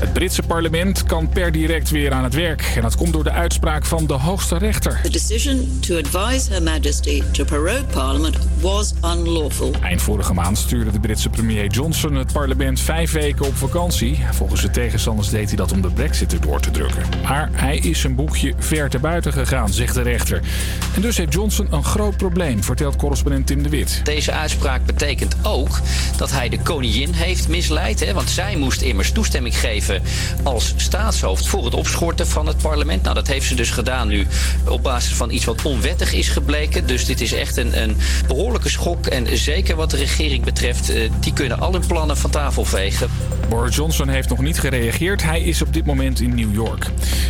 [0.00, 2.72] Het Britse parlement kan per direct weer aan het werk.
[2.76, 5.00] En dat komt door de uitspraak van de hoogste rechter.
[5.02, 9.70] The decision to advise Her Majesty to prorogue Parliament was unlawful.
[9.80, 14.18] Eind vorige maand stuurde de Britse premier Johnson het parlement vijf weken op vakantie.
[14.32, 17.02] Volgens de tegenstanders deed hij dat om de brexit erdoor te drukken.
[17.22, 20.40] Maar hij is zijn boekje ver te buiten gegaan, zegt de rechter.
[20.94, 24.00] En dus heeft Johnson een groot probleem, vertelt correspondent Tim de Wit.
[24.04, 25.80] Deze uitspraak betekent ook
[26.16, 28.00] dat hij de koningin heeft misleid.
[28.00, 28.12] Hè?
[28.12, 30.02] Want zij moest immers toestemming geven
[30.42, 33.02] als staatshoofd voor het opschorten van het parlement.
[33.02, 34.26] Nou, dat heeft ze dus gedaan nu
[34.68, 36.86] op basis van iets wat onwettig is gebleken.
[36.86, 37.96] Dus dit is echt een, een
[38.54, 39.06] behoorlijke schok.
[39.06, 43.10] En zeker wat de regering betreft, eh, die kunnen al hun plannen van tafel vegen.
[43.54, 45.22] Boris Johnson heeft nog niet gereageerd.
[45.22, 46.86] Hij is op dit moment in New York.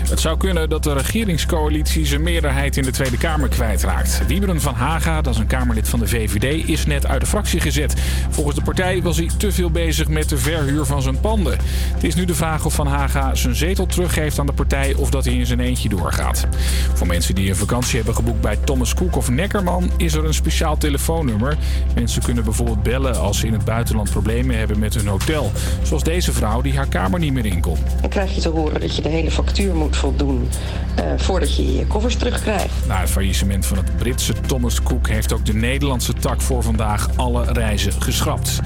[0.09, 4.27] Het zou kunnen dat de regeringscoalitie zijn meerderheid in de Tweede Kamer kwijtraakt.
[4.27, 7.61] Wieberen van Haga, dat is een Kamerlid van de VVD, is net uit de fractie
[7.61, 7.95] gezet.
[8.31, 11.59] Volgens de partij was hij te veel bezig met de verhuur van zijn panden.
[11.95, 15.11] Het is nu de vraag of Van Haga zijn zetel teruggeeft aan de partij of
[15.11, 16.47] dat hij in zijn eentje doorgaat.
[16.95, 20.35] Voor mensen die een vakantie hebben geboekt bij Thomas Cook of Neckerman is er een
[20.35, 21.57] speciaal telefoonnummer.
[21.95, 25.53] Mensen kunnen bijvoorbeeld bellen als ze in het buitenland problemen hebben met hun hotel.
[25.83, 27.79] Zoals deze vrouw die haar kamer niet meer in kon.
[28.01, 30.49] Dan krijg je te horen dat je de hele factuur moet voldoen
[30.95, 32.87] eh, voordat je je koffers terugkrijgt.
[32.87, 37.09] Na het faillissement van het Britse Thomas Cook heeft ook de Nederlandse tak voor vandaag
[37.17, 38.61] alle reizen geschrapt.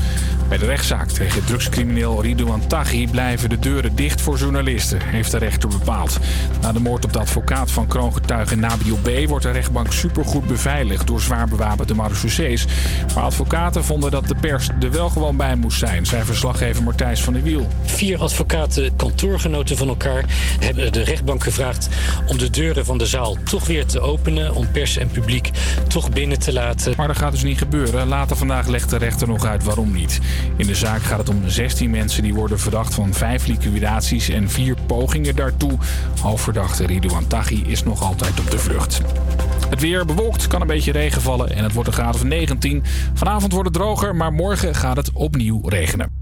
[0.49, 5.39] Bij de rechtszaak tegen drugscrimineel Ridouan Taghi blijven de deuren dicht voor journalisten, heeft de
[5.39, 6.19] rechter bepaald.
[6.61, 9.29] Na de moord op de advocaat van kroongetuige Nabil B.
[9.29, 12.67] wordt de rechtbank supergoed beveiligd door zwaar bewapende marechaussees.
[13.15, 17.21] Maar advocaten vonden dat de pers er wel gewoon bij moest zijn, zei verslaggever Martijs
[17.23, 17.69] van der Wiel.
[17.85, 20.25] Vier advocaten, kantoorgenoten van elkaar,
[20.61, 21.89] hebben de rechtbank gevraagd
[22.27, 24.55] om de deuren van de zaal toch weer te openen.
[24.55, 25.51] Om pers en publiek
[25.89, 26.95] toch binnen te laten.
[26.97, 28.09] Maar dat gaat dus niet gebeuren.
[28.09, 30.19] Later vandaag legt de rechter nog uit waarom niet.
[30.57, 34.51] In de zaak gaat het om 16 mensen die worden verdacht van vijf liquidaties en
[34.51, 35.79] vier pogingen daartoe.
[36.21, 39.01] Hoofdverdachte Ridouan Taghi is nog altijd op de vlucht.
[39.69, 42.85] Het weer bewolkt, kan een beetje regen vallen en het wordt een graad of 19.
[43.15, 46.21] Vanavond wordt het droger, maar morgen gaat het opnieuw regenen.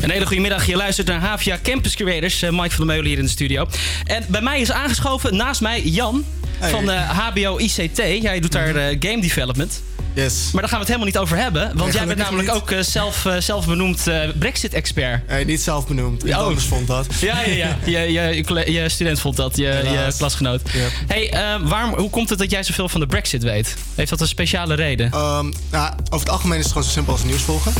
[0.00, 0.66] Een hele goede middag.
[0.66, 2.42] Je luistert naar Havia Campus Curators.
[2.42, 3.68] Eh, Mike van der Meulen hier in de studio.
[4.04, 6.24] En bij mij is aangeschoven naast mij Jan
[6.58, 6.70] Hey.
[6.70, 7.96] van de HBO ICT.
[7.96, 9.82] Jij doet daar eh, game development.
[10.22, 10.50] Yes.
[10.52, 11.62] Maar daar gaan we het helemaal niet over hebben.
[11.62, 12.56] Want Nee, jij bent namelijk niet.
[12.56, 15.28] ook eh, zelf, eh, zelf benoemd eh, Brexit-expert.
[15.28, 16.22] Nee, niet zelf benoemd.
[16.22, 17.06] Iemand anders vond dat.
[17.20, 18.00] Ja, ja, ja.
[18.00, 20.60] Je, je, student vond dat, je, je klasgenoot.
[21.06, 23.74] Hey, waarom, hoe komt het dat jij zoveel van de Brexit weet?
[23.94, 25.10] Heeft dat een speciale reden?
[25.12, 27.72] Ehm, nou, over het algemeen is het gewoon zo simpel als nieuws volgen.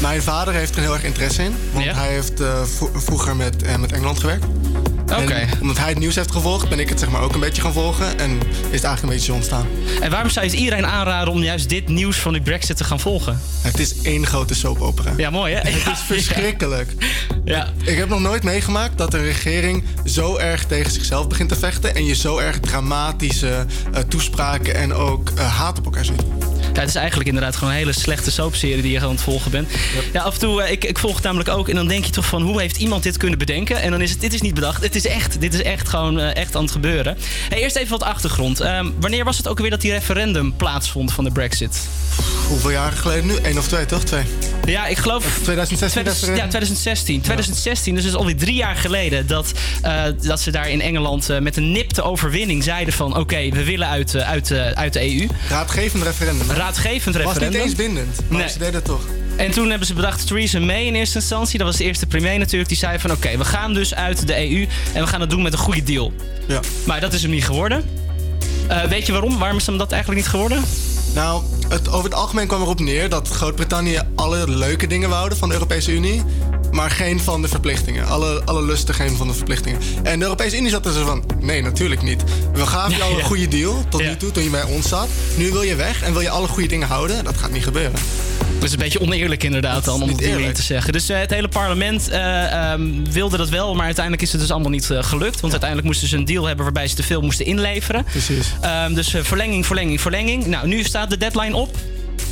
[0.00, 1.56] Mijn vader heeft er heel erg interesse in.
[1.72, 2.32] Want hij heeft
[2.76, 4.44] vro- vroeger met, met Engeland gewerkt.
[5.04, 5.46] Oké.
[5.60, 7.72] Omdat hij het nieuws heeft gevolgd, ben ik het zeg maar ook een beetje gaan
[7.72, 8.18] volgen.
[8.18, 9.66] En is het eigenlijk een beetje zo ontstaan.
[10.00, 12.84] En waarom zou je het iedereen aanraden om juist dit nieuws van die Brexit te
[12.84, 13.40] gaan volgen?
[13.60, 15.12] Het is één grote soapopera.
[15.16, 15.60] Ja, mooi hè?
[15.70, 16.92] Het is verschrikkelijk.
[17.44, 17.68] Ja.
[17.84, 21.94] Ik heb nog nooit meegemaakt dat een regering zo erg tegen zichzelf begint te vechten.
[21.94, 26.22] En je zo erg dramatische eh, toespraken en ook eh, haat op elkaar ziet.
[26.74, 29.50] Ja, het is eigenlijk inderdaad gewoon een hele slechte soapserie die je aan het volgen
[29.50, 29.68] bent.
[30.12, 32.10] Ja, af en toe, eh, ik, ik volg het namelijk ook en dan denk je
[32.10, 33.80] toch van hoe heeft iemand dit kunnen bedenken?
[33.82, 36.20] En dan is het, dit is niet bedacht, het is echt, dit is echt gewoon
[36.20, 37.18] eh, echt aan het gebeuren.
[37.48, 38.60] Hey, eerst even wat achtergrond.
[38.60, 41.80] Ehm, wanneer was het ook weer dat die referendum plaatsvond van de brexit?
[42.48, 43.34] Hoeveel jaren geleden nu?
[43.42, 44.04] Eén of twee, toch?
[44.04, 44.22] Twee.
[44.64, 45.24] Ja, ik geloof...
[45.42, 46.48] 2016 2000 ja, referendum?
[46.48, 47.20] 2016.
[47.20, 49.52] 2016, dus het is alweer drie jaar geleden dat,
[49.82, 53.64] eh, dat ze daar in Engeland eh, met een nipte overwinning zeiden van oké, we
[53.64, 55.28] willen uit, eh, uit, eh, uit de EU.
[55.48, 56.48] Raadgevend referendum.
[56.48, 56.54] hè?
[56.64, 57.52] Raadgevend Was referendum.
[57.60, 58.48] niet eens bindend, maar Nee.
[58.48, 59.00] ze deden het toch.
[59.36, 62.38] En toen hebben ze bedacht, Theresa May in eerste instantie, dat was de eerste premier
[62.38, 65.30] natuurlijk, die zei van oké, we gaan dus uit de EU en we gaan het
[65.30, 66.12] doen met een goede deal.
[66.48, 66.60] Ja.
[66.86, 67.84] Maar dat is hem niet geworden.
[68.68, 69.38] Eh, weet je waarom?
[69.38, 70.62] Waarom is hem dat eigenlijk niet geworden?
[71.14, 75.48] Nou, het, over het algemeen kwam erop neer dat Groot-Brittannië alle leuke dingen wouden van
[75.48, 76.22] de Europese Unie.
[76.74, 78.06] Maar geen van de verplichtingen.
[78.06, 79.80] Alle, alle lusten, geen van de verplichtingen.
[80.02, 82.22] En de Europese Unie zat er zo van: nee, natuurlijk niet.
[82.52, 85.08] We gaven jou een goede deal tot nu toe, toen je bij ons zat.
[85.36, 87.24] Nu wil je weg en wil je alle goede dingen houden.
[87.24, 88.00] Dat gaat niet gebeuren.
[88.54, 90.54] Dat is een beetje oneerlijk inderdaad dan, om het eerlijk.
[90.54, 90.92] te zeggen.
[90.92, 94.50] Dus eh, het hele parlement eh, ehm, wilde dat wel, maar uiteindelijk is het dus
[94.50, 95.40] allemaal niet eh, gelukt.
[95.40, 98.04] Want uiteindelijk moesten ze een deal hebben waarbij ze te veel moesten inleveren.
[98.04, 98.46] Precies.
[98.60, 100.46] Ehm, dus verlenging, verlenging, verlenging.
[100.46, 101.76] Nou, nu staat de deadline op.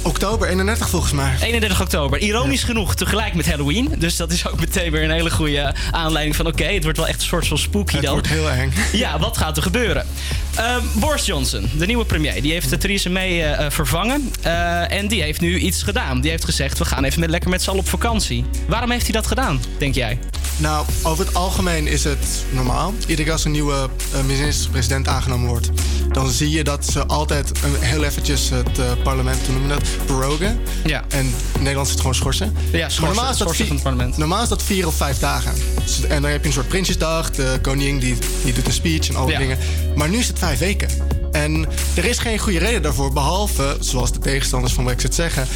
[0.02, 1.36] Oktober 31 volgens mij.
[1.40, 2.18] 31 oktober.
[2.18, 3.94] Ironisch genoeg tegelijk met Halloween.
[3.98, 6.46] Dus dat is ook meteen weer een hele goede aanleiding van...
[6.46, 8.12] oké, het wordt wel echt een soort van spooky Het dan.
[8.12, 8.72] wordt heel eng.
[8.92, 10.06] Ja, wat gaat er gebeuren?
[10.54, 14.32] Ehm, Boris Johnson, de nieuwe premier, die heeft Theresa May eh, eh, vervangen.
[14.42, 16.20] Eh, en die heeft nu iets gedaan.
[16.20, 18.44] Die heeft gezegd, we gaan even met, lekker met z'n allen op vakantie.
[18.68, 20.18] Waarom heeft hij dat gedaan, denk jij?
[20.56, 22.94] Nou, over het algemeen is het normaal.
[23.00, 23.88] Iedere keer als een nieuwe
[24.26, 25.70] minister-president aangenomen wordt,
[26.08, 29.82] dan zie je dat ze altijd een, heel eventjes het parlement, hoe noem je dat,
[30.06, 30.60] prorogen.
[30.84, 31.04] Ja.
[31.08, 31.20] En
[31.54, 32.56] in Nederland is het gewoon schorsen.
[32.72, 34.16] Ja, schorsen, normaal is dat schorsen van het parlement.
[34.16, 35.52] Normaal is dat vier of vijf dagen.
[35.84, 37.30] Dus- En dan heb je een soort Prinsjesdag.
[37.30, 39.38] De koningin die, die doet een speech en al die Ja.
[39.40, 39.58] dingen.
[39.96, 40.88] Maar nu is het vijf weken.
[41.32, 43.12] En er is geen goede reden daarvoor.
[43.12, 45.46] Behalve, zoals de tegenstanders van Brexit zeggen...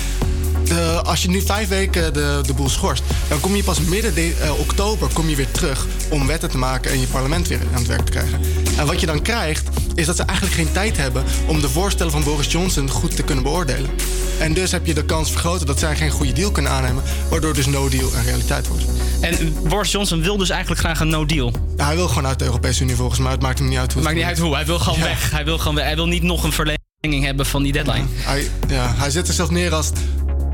[0.69, 3.03] De, als je nu vijf weken de, de boel schorst...
[3.29, 5.87] dan kom je pas midden de- eh, oktober kom je weer terug...
[6.11, 8.41] om wetten te maken en je parlement weer aan het werk te krijgen.
[8.77, 11.25] En wat je dan krijgt, is dat ze eigenlijk geen tijd hebben...
[11.47, 13.91] om de voorstellen van Boris Johnson goed te kunnen beoordelen.
[14.39, 17.03] En dus heb je de kans vergroten dat zij geen goede deal kunnen aannemen...
[17.31, 18.85] waardoor dus no deal een realiteit wordt.
[19.21, 21.53] En Boris Johnson wil dus eigenlijk graag een no-deal.
[21.77, 23.31] Ja, hij wil gewoon uit de Europese Unie volgens mij.
[23.33, 25.05] Het maakt hem niet uit hoe Maakt niet uit hoe, hij wil gewoon Ja.
[25.05, 25.31] weg.
[25.31, 25.85] Hij wil, gewoon weg.
[25.85, 28.05] hij wil niet nog een verlenging hebben van die deadline.
[28.15, 29.91] Hij, ja, hij zet zichzelf neer als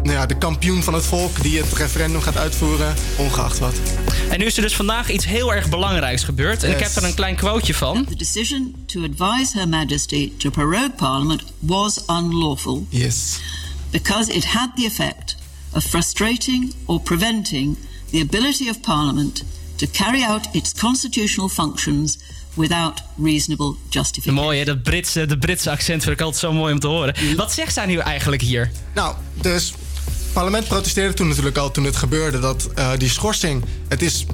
[0.03, 1.42] nou ja, de kampioen van het volk...
[1.42, 3.74] die het referendum gaat uitvoeren, ongeacht wat.
[4.30, 6.62] En nu is er dus vandaag iets heel erg belangrijks gebeurd.
[6.62, 8.05] En ik heb er een klein quoteje van.
[8.05, 13.38] The decision to advise Her Majesty to prorogue Parliament was unlawful Yes.
[13.90, 15.36] because it had the effect
[15.72, 17.76] of frustrating or preventing
[18.11, 19.44] the ability of Parliament
[19.76, 22.18] to carry out its constitutional functions
[22.55, 24.44] without reasonable justification.
[24.44, 24.64] Mooi, hè?
[24.64, 27.14] Dat Britse, de Britse accent vind ik altijd zo mooi om te horen.
[27.36, 28.70] Wat zegt zij nu eigenlijk hier?
[28.94, 29.74] Nou, dus
[30.32, 32.38] parlement protesteerde toen natuurlijk al toen het gebeurde...
[32.38, 34.26] dat eh, die schorsing, het is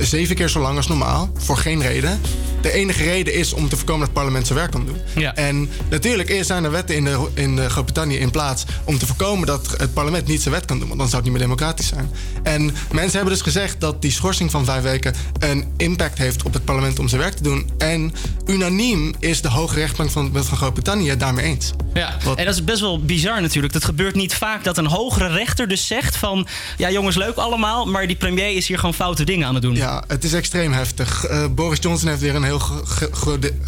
[0.00, 2.20] zeven keer zo lang als normaal, voor geen reden.
[2.60, 4.96] De enige reden is om te voorkomen dat het parlement zijn werk kan doen.
[5.16, 5.34] Ja.
[5.34, 8.64] En natuurlijk eerst zijn er wetten in, de, in de Groot-Brittannië in plaats...
[8.84, 10.88] om te voorkomen dat het parlement niet zijn wet kan doen.
[10.88, 12.10] Want dan zou het niet meer democratisch zijn.
[12.42, 15.14] En mensen hebben dus gezegd dat die schorsing van vijf weken...
[15.38, 17.70] een impact heeft op het parlement om zijn werk te doen.
[17.78, 18.14] En
[18.46, 21.72] unaniem is de hoge rechtbank van, van Groot-Brittannië daarmee eens.
[21.94, 23.72] Ja, en dat is best wel bizar natuurlijk.
[23.72, 26.46] Dat gebeurt niet vaak dat een hogere rechter dus zegt van...
[26.76, 29.74] ja jongens, leuk allemaal, maar die premier is hier gewoon foute dingen aan het doen.
[29.74, 31.24] Ja, het is extreem heftig.
[31.24, 32.84] Eh, Boris Johnson heeft weer een heel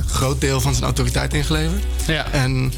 [0.07, 1.83] groot deel van zijn autoriteit ingeleverd.
[2.07, 2.31] Ja.
[2.33, 2.72] En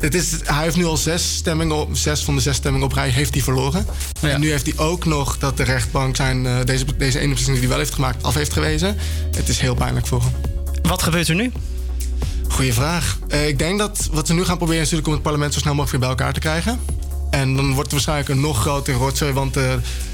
[0.00, 2.92] het is, hij heeft nu al zes, stemmingen op, zes van de zes stemmingen op
[2.92, 3.86] rij heeft hij verloren.
[4.20, 7.58] En nu heeft hij ook nog dat de rechtbank zijn, eh, deze, deze ene beslissing
[7.58, 8.96] die hij wel heeft gemaakt af heeft gewezen.
[9.36, 10.32] Het is heel pijnlijk voor hem.
[10.82, 11.52] Wat gebeurt er nu?
[12.48, 13.18] Goeie vraag.
[13.28, 15.60] Eh, ik denk dat wat ze nu gaan proberen is natuurlijk om het parlement zo
[15.60, 16.80] snel mogelijk weer bij elkaar te krijgen.
[17.30, 19.32] En dan wordt het waarschijnlijk een nog grotere rotzooi.
[19.32, 19.64] Want eh,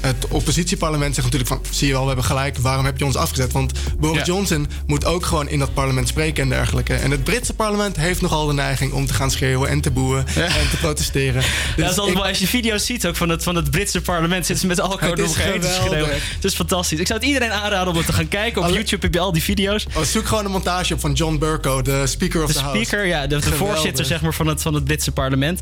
[0.01, 1.73] het oppositieparlement zegt natuurlijk van...
[1.73, 3.51] zie je wel, we hebben gelijk, waarom heb je ons afgezet?
[3.51, 4.23] Want Boris Ja.
[4.23, 6.93] Johnson moet ook gewoon in dat parlement spreken en dergelijke.
[6.93, 9.69] En het Britse parlement heeft nogal de neiging om te gaan schreeuwen...
[9.69, 11.41] en te boeien en te protesteren.
[11.41, 13.55] Ja, Dus dat is altijd ik- wel, als je video's ziet ook van het, van
[13.55, 14.45] het Britse parlement...
[14.45, 16.09] zitten ze met alcohol Het door elkaar heen te schreeuwen.
[16.35, 16.99] Het is fantastisch.
[16.99, 18.61] Ik zou het iedereen aanraden om het te gaan kijken.
[18.61, 19.85] Op YouTube heb je al die video's.
[19.95, 22.83] Oh, zoek gewoon een montage op van John Burko, de Speaker of De the House.
[22.85, 25.59] speaker, ja, de, de voorzitter zeg maar, van, het, van het Britse parlement.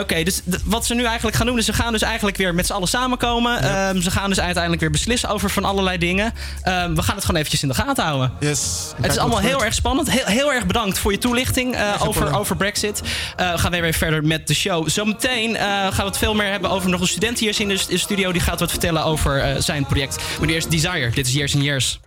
[0.00, 1.58] Oké, dus wat ze nu eigenlijk gaan doen...
[1.58, 3.62] is ze gaan dus eigenlijk weer met z'n allen samenkomen.
[3.62, 6.32] Ehm, ze gaan dus uiteindelijk weer beslissen over van allerlei dingen.
[6.62, 8.32] Ehm, we gaan het gewoon eventjes in de gaten houden.
[8.40, 8.92] Yes.
[9.02, 10.10] Het is allemaal heel erg spannend.
[10.10, 13.02] Heel, heel erg bedankt voor je toelichting eh, over, over Brexit.
[13.36, 14.88] Eh gaan we weer verder met de show.
[14.88, 17.98] Zometeen eh, gaan we het veel meer hebben over nog een student hier in de,
[17.98, 18.32] studio.
[18.32, 20.16] Die gaat wat vertellen over zijn project.
[20.40, 21.10] Maar eerst Desire.
[21.10, 21.98] Dit is Years and Years.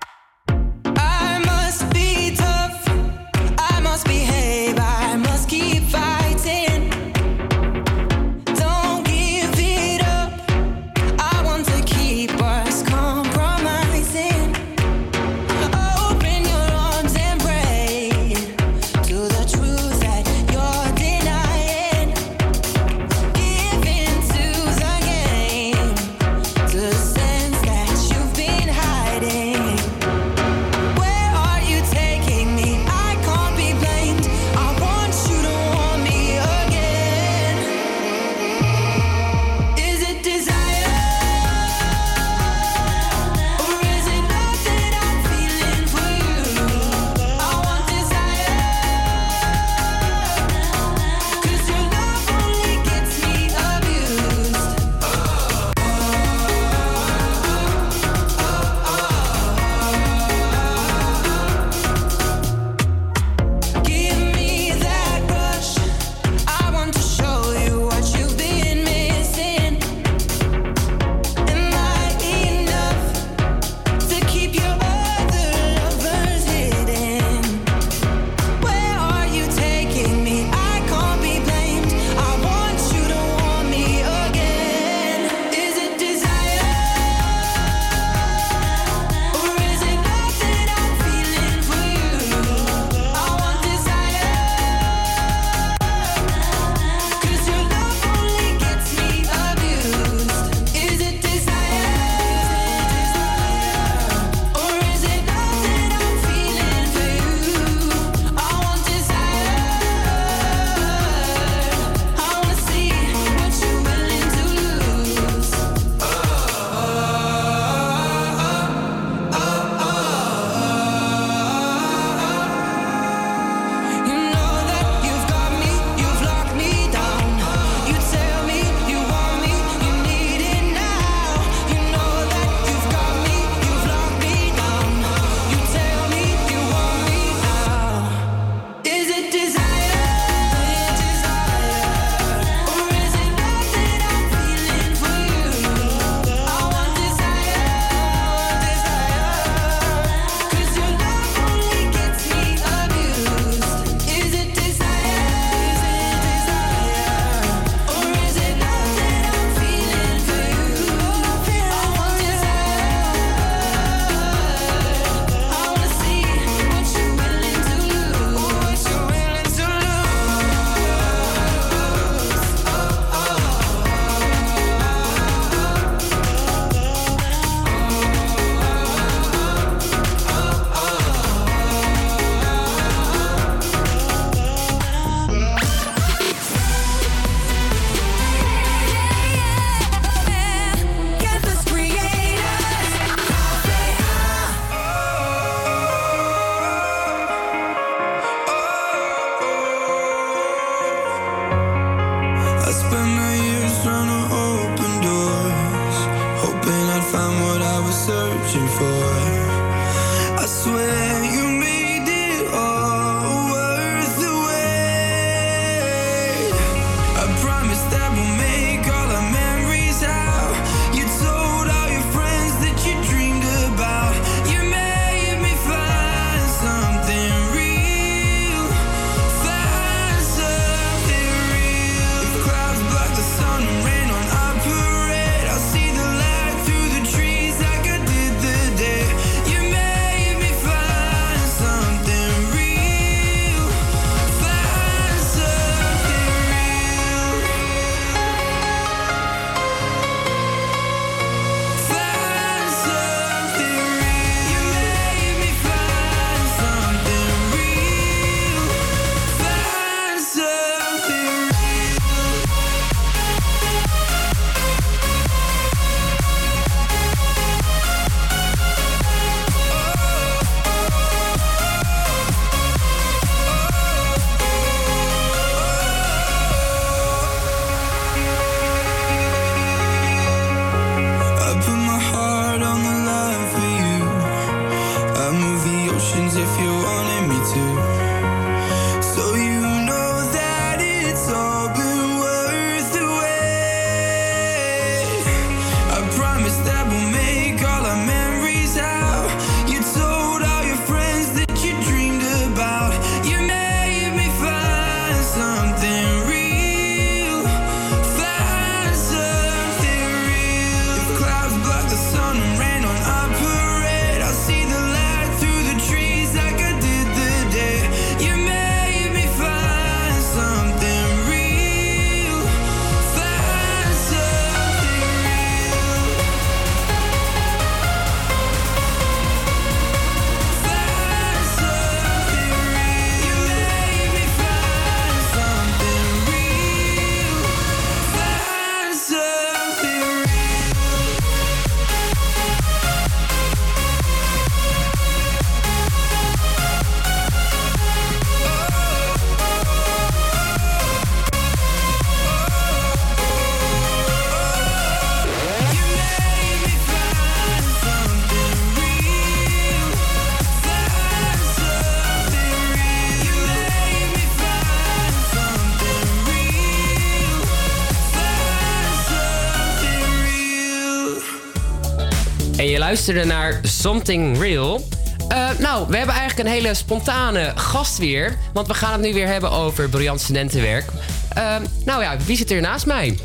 [372.89, 374.87] Luisterde naar Something Real.
[375.27, 378.37] Eh, nou, we hebben eigenlijk een hele spontane gast weer.
[378.53, 380.85] Want we gaan het nu weer hebben over briljant studentenwerk.
[381.29, 381.55] Eh,
[381.85, 383.19] nou ja, wie zit er naast mij?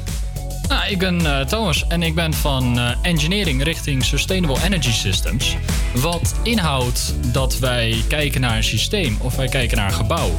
[0.68, 5.56] Nou, ik ben eh, Thomas en ik ben van engineering richting Sustainable Energy Systems.
[5.94, 10.30] Wat inhoudt dat wij kijken naar een systeem of wij kijken naar een gebouw.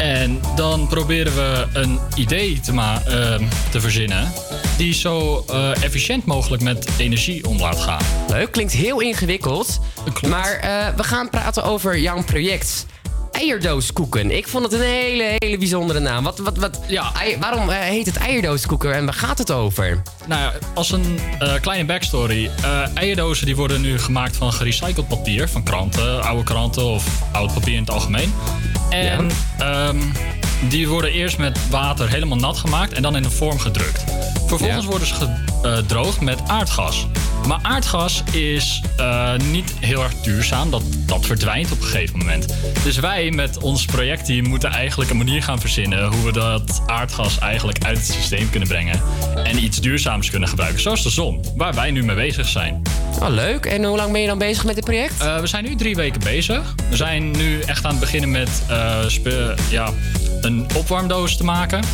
[0.00, 4.32] En dan proberen we een idee te, ma- ehm, te verzinnen
[4.76, 8.00] die zo eh, efficiënt mogelijk met energie om laat gaan.
[8.28, 9.80] Leuk, klinkt heel ingewikkeld.
[10.28, 12.86] Maar eh, we gaan praten over jouw project.
[13.32, 14.30] Eierdooskoeken.
[14.36, 16.24] Ik vond het een hele, hele bijzondere naam.
[16.24, 16.80] Wat, wat, wat,
[17.20, 20.02] ei- waarom eh, heet het eierdooskoeken en waar gaat het over?
[20.26, 21.18] Nou ja, als een
[21.60, 22.50] kleine backstory.
[22.94, 25.48] eierdozen die worden nu gemaakt van gerecycled papier.
[25.48, 28.32] Van kranten, oude kranten of oud papier in het algemeen.
[28.90, 29.98] En ehm,
[30.68, 34.04] die worden eerst met water helemaal nat gemaakt en dan in een vorm gedrukt.
[34.46, 35.14] Vervolgens worden ze
[35.62, 37.06] gedroogd met aardgas.
[37.46, 40.70] Maar aardgas is eh, niet heel erg duurzaam.
[40.70, 42.54] Dat, dat verdwijnt op een gegeven moment.
[42.84, 46.06] Dus wij met ons projectteam moeten eigenlijk een manier gaan verzinnen...
[46.06, 49.00] hoe we dat aardgas eigenlijk uit het systeem kunnen brengen.
[49.44, 50.80] En iets duurzaams kunnen gebruiken.
[50.80, 52.82] Zoals de zon, waar wij nu mee bezig zijn.
[53.20, 53.66] Oh, leuk.
[53.66, 55.20] En hoe lang ben je dan bezig met dit project?
[55.20, 56.74] Eh, we zijn nu drie weken bezig.
[56.90, 58.50] We zijn nu echt aan het beginnen met
[59.06, 59.92] spe- ja,
[60.40, 61.84] een opwarmdoos te maken.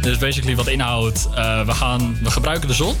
[0.00, 2.96] Dus basically wat inhoudt, eh, we, gaan, we gebruiken de zon.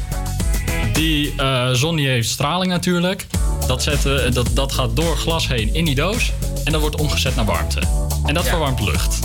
[0.92, 3.26] Die eh, zon die heeft straling natuurlijk.
[3.66, 6.32] Dat, zetten, dat, dat gaat door glas heen in die doos.
[6.64, 7.80] En dat wordt omgezet naar warmte.
[8.24, 9.18] En dat verwarmt lucht.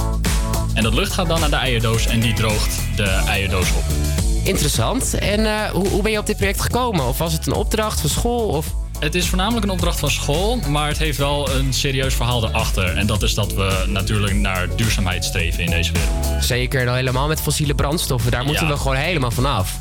[0.74, 3.84] En dat lucht gaat dan naar de eierdoos en die droogt de eierdoos op.
[4.44, 5.14] Interessant.
[5.14, 7.08] En eh, hoe, hoe ben je op dit project gekomen?
[7.08, 8.48] Of was het een opdracht van school?
[8.48, 8.66] Of...
[9.00, 12.98] Het is voornamelijk een opdracht van school, maar het heeft wel een serieus verhaal erachter.
[12.98, 16.44] En dat is dat we natuurlijk naar duurzaamheid streven in deze wereld.
[16.44, 18.32] Zeker, dan helemaal met fossiele brandstoffen.
[18.32, 18.72] Daar moeten Ja.
[18.74, 19.76] we gewoon helemaal vanaf.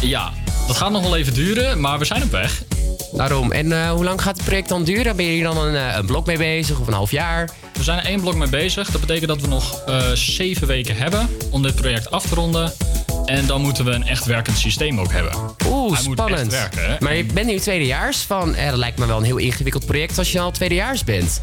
[0.00, 0.32] Ja,
[0.66, 2.62] dat gaat nog wel even duren, maar we zijn op weg.
[3.12, 3.52] Daarom.
[3.52, 5.16] En eh, hoe lang gaat het project dan duren?
[5.16, 7.50] Ben je hier dan een, eh, een blok mee bezig of een half jaar?
[7.72, 8.90] We zijn er één blok mee bezig.
[8.90, 12.72] Dat betekent dat we nog eh, zeven weken hebben om dit project af te ronden.
[13.26, 15.32] En dan moeten we een echt werkend systeem ook hebben.
[15.66, 16.52] Oeh, Hij moet spannend.
[16.52, 16.96] echt werken, hè?
[17.00, 18.54] Maar je bent nu tweedejaars van.
[18.54, 21.42] Eh, dat lijkt me wel een heel ingewikkeld project als je al tweedejaars bent.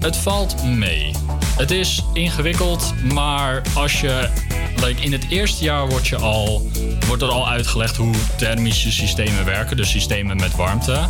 [0.00, 1.10] Het valt mee.
[1.56, 4.28] Het is ingewikkeld, maar als je.
[4.76, 6.70] Like in het eerste jaar wordt, je al,
[7.06, 11.08] wordt er al uitgelegd hoe thermische systemen werken, dus systemen met warmte.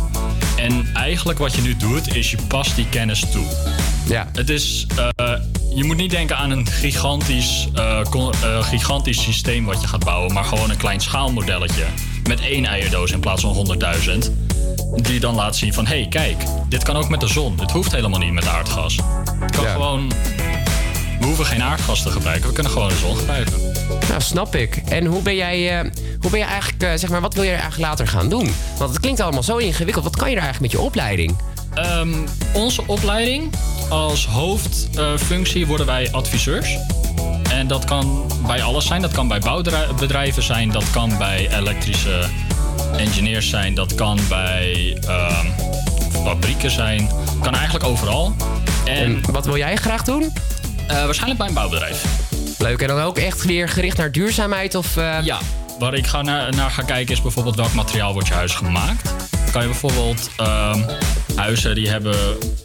[0.55, 3.45] En eigenlijk wat je nu doet, is je past die kennis toe.
[4.05, 4.27] Ja.
[4.33, 4.87] Het is.
[5.15, 5.33] eh,
[5.75, 10.03] je moet niet denken aan een gigantisch, eh, con- eh, gigantisch systeem wat je gaat
[10.03, 11.83] bouwen, maar gewoon een klein schaalmodelletje.
[12.27, 14.31] Met één eierdoos in plaats van 100.000.
[14.95, 17.55] Die dan laat zien van: hé, hey, kijk, dit kan ook met de zon.
[17.57, 18.95] Dit hoeft helemaal niet met aardgas.
[19.39, 20.11] Het kan gewoon.
[21.19, 23.53] We hoeven geen aardgas te gebruiken, we kunnen gewoon de zon gebruiken.
[24.09, 24.75] Nou, snap ik.
[24.75, 27.89] En hoe ben jij, hoe ben je eigenlijk, zeg maar, wat wil je er eigenlijk
[27.89, 28.53] later gaan doen?
[28.77, 30.03] Want het klinkt allemaal zo ingewikkeld.
[30.03, 31.35] Wat kan je er eigenlijk met je opleiding?
[31.75, 32.13] Ehm,
[32.53, 33.53] onze opleiding
[33.89, 36.77] als hoofdfunctie worden wij adviseurs.
[37.49, 39.01] En dat kan bij alles zijn.
[39.01, 40.71] Dat kan bij bouwbedrijven zijn.
[40.71, 42.25] Dat kan bij elektrische
[42.97, 43.73] engineers zijn.
[43.73, 45.45] Dat kan bij ehm,
[46.23, 47.09] fabrieken zijn.
[47.41, 48.35] Kan eigenlijk overal.
[48.85, 50.33] En, wat wil jij graag doen?
[50.87, 52.05] waarschijnlijk bij een bouwbedrijf.
[52.57, 52.81] Leuk.
[52.81, 54.75] En dan ook echt weer gericht naar duurzaamheid?
[54.75, 55.39] Of, eh, Ja,
[55.79, 59.13] waar ik ga naar, naar ga kijken is bijvoorbeeld welk materiaal wordt je huis gemaakt.
[59.51, 60.81] Kan je bijvoorbeeld ehm,
[61.35, 62.15] huizen die hebben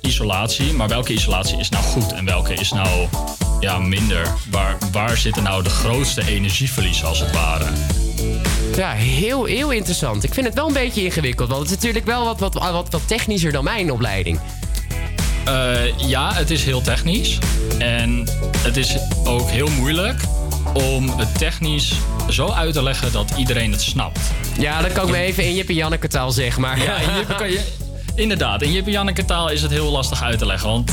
[0.01, 0.73] isolatie.
[0.73, 3.09] Maar welke isolatie is nou goed en welke is nou
[3.61, 4.35] ja, minder?
[4.51, 7.67] Waar, waar zitten nou de grootste energieverliezen als het ware?
[8.77, 10.25] Ja, heel, heel interessant.
[10.25, 12.91] Ik vind het wel een beetje ingewikkeld, want het is natuurlijk wel wat, wat, wat,
[12.91, 14.41] wat technischer dan mijn opleiding.
[15.45, 17.39] Eh, ja, het is heel technisch.
[17.79, 18.29] En
[18.59, 20.21] het is ook heel moeilijk
[20.73, 21.93] om het technisch
[22.29, 24.21] zo uit te leggen dat iedereen het snapt.
[24.59, 26.83] Ja, dat kan ik me even in Jip en Janneke taal zeggen, maar...
[26.83, 27.61] Ja, in Jip, kan je,
[28.19, 28.63] inderdaad.
[28.63, 30.69] In Jip en Janneke taal is het heel lastig uit te leggen.
[30.69, 30.91] Want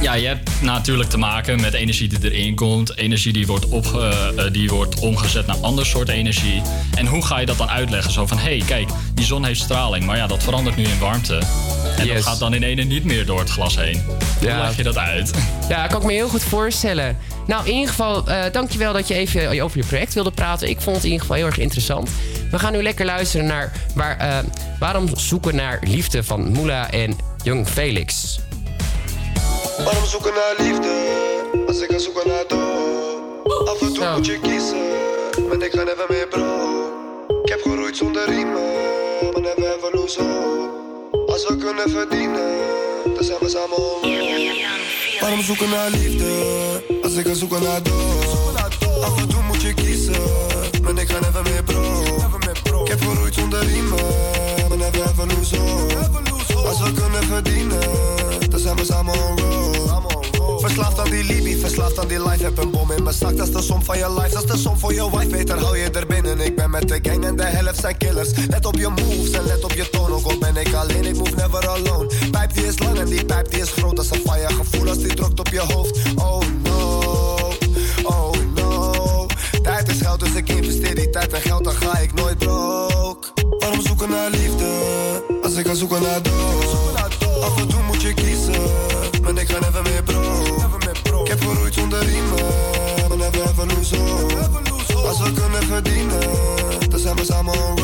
[0.00, 2.96] ja, je hebt natuurlijk te maken met energie die erin komt.
[2.96, 6.62] Energie die wordt, opge, eh, die wordt omgezet naar ander soort energie.
[6.94, 8.12] En hoe ga je dat dan uitleggen?
[8.12, 10.04] Zo van, hé, hey, kijk, die zon heeft straling.
[10.04, 11.42] Maar ja, dat verandert nu in warmte.
[11.98, 14.02] En dat gaat dan in ene niet meer door het glas heen.
[14.38, 14.60] Hoe Ja.
[14.60, 15.30] leg je dat uit?
[15.68, 17.18] Ja, kan ik me heel goed voorstellen.
[17.46, 20.68] Nou, in ieder geval, eh dankjewel dat je even over je project wilde praten.
[20.68, 22.10] Ik vond het in ieder geval heel erg interessant.
[22.50, 24.38] We gaan nu lekker luisteren naar waar, eh,
[24.78, 28.38] Waarom zoeken naar liefde van Moela en Jong Felix.
[29.84, 30.92] Waarom zoeken naar liefde
[31.66, 33.68] als ik ga zoeken naar dood?
[33.68, 34.82] Af en toe moet je kiezen,
[35.48, 36.82] maar ik ga never meer bro.
[37.42, 38.62] Ik heb geroeid zonder riemen,
[39.32, 40.71] maar never ever lose hope.
[41.32, 42.50] Als we kunnen verdienen,
[43.14, 46.30] dan zijn we samen on Waarom zoeken naar liefde
[47.02, 48.56] als ik ga zoeken naar dood?
[49.02, 50.22] Af en toe moet je kiezen,
[50.82, 52.84] maar ik ga never meer bro.
[52.84, 54.04] Ik heb geroeid zonder riemen,
[54.68, 56.68] maar never ever lose hope.
[56.68, 57.80] Als we kunnen verdienen,
[58.50, 59.91] dan zijn we samen road.
[60.62, 62.44] Verslaafd aan die Libi, verslaafd aan die life.
[62.44, 64.34] Heb een bom in mijn zak, dat is de som van je life.
[64.34, 66.40] Dat is de som voor je wife, beter hou je er binnen.
[66.40, 68.30] Ik ben met de gang en de helft zijn killers.
[68.48, 70.12] Let op je moves en let op je toon.
[70.12, 72.10] Ook al ben ik alleen, ik move never alone.
[72.30, 73.96] Pijp die is lang en die pijp die is groot.
[73.96, 75.98] Dat is een fire gevoel als die drukt op je hoofd.
[76.14, 77.00] Oh no,
[78.02, 79.26] oh no.
[79.62, 83.28] Tijd is geld, dus ik investeer die tijd en geld, dan ga ik nooit broke.
[83.58, 84.66] Waarom zoeken naar liefde,
[85.42, 86.94] als ik ga zoeken naar dood?
[87.42, 88.54] Af en toe moet je kiezen,
[89.42, 91.22] ik ga never meer bro.
[91.22, 92.38] Ik heb geroeid zonder riemen,
[93.48, 95.08] ever lose hope.
[95.08, 96.20] Als we kunnen verdienen,
[96.88, 97.78] dan zijn we samen on.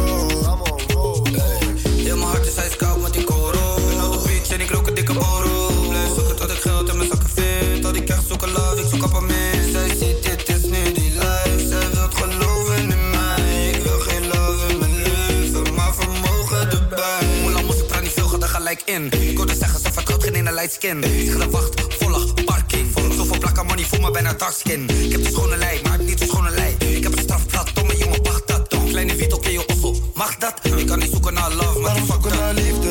[1.97, 3.75] Heel mijn hart is ijskoud met die koro.
[3.75, 5.71] Ben op de beach en ik rook een dikke boro.
[5.89, 7.85] Blijf zoeken tot ik geld in mijn zakken vind.
[7.85, 9.73] Al die krijg zoeken love, ik zoek appartement.
[9.73, 11.67] Zij ziet dit is nu die life.
[11.69, 13.71] Zij wilt geloven in mij.
[13.75, 17.27] Ik wil geen love in mijn leven, maar vermogen erbij.
[17.43, 19.11] Hoe lang moest ik praat niet veel, ga er gelijk in.
[19.59, 21.03] Ik zeggen, ze vertrouwt geen ene light skin.
[21.03, 22.87] Ik ga de wacht, volle parking.
[23.17, 24.89] Zoveel plakken money, voel me bijna dark skin.
[24.89, 26.77] Ik heb de schone lei, maar ik heb niet zo'n schone lei.
[26.79, 28.71] Ik heb een strafblad, domme jongen, wacht dat.
[28.71, 30.55] Toch kleine wiet, oké, je ossel, mag dat?
[30.63, 32.91] Ik kan niet zoeken naar love, maar fuck zoeken naar liefde,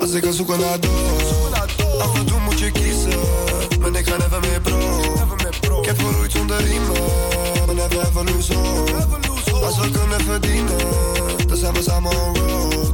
[0.00, 2.00] als ik ga zoeken naar dood.
[2.00, 3.18] Af en toe moet je kiezen,
[3.80, 5.80] maar ik ga never meer bro.
[5.80, 7.02] Ik heb geroeid zonder riemen,
[7.66, 8.92] maar never ever lose hope.
[9.64, 10.78] Als we kunnen verdienen,
[11.46, 12.91] dan zijn we samen on road.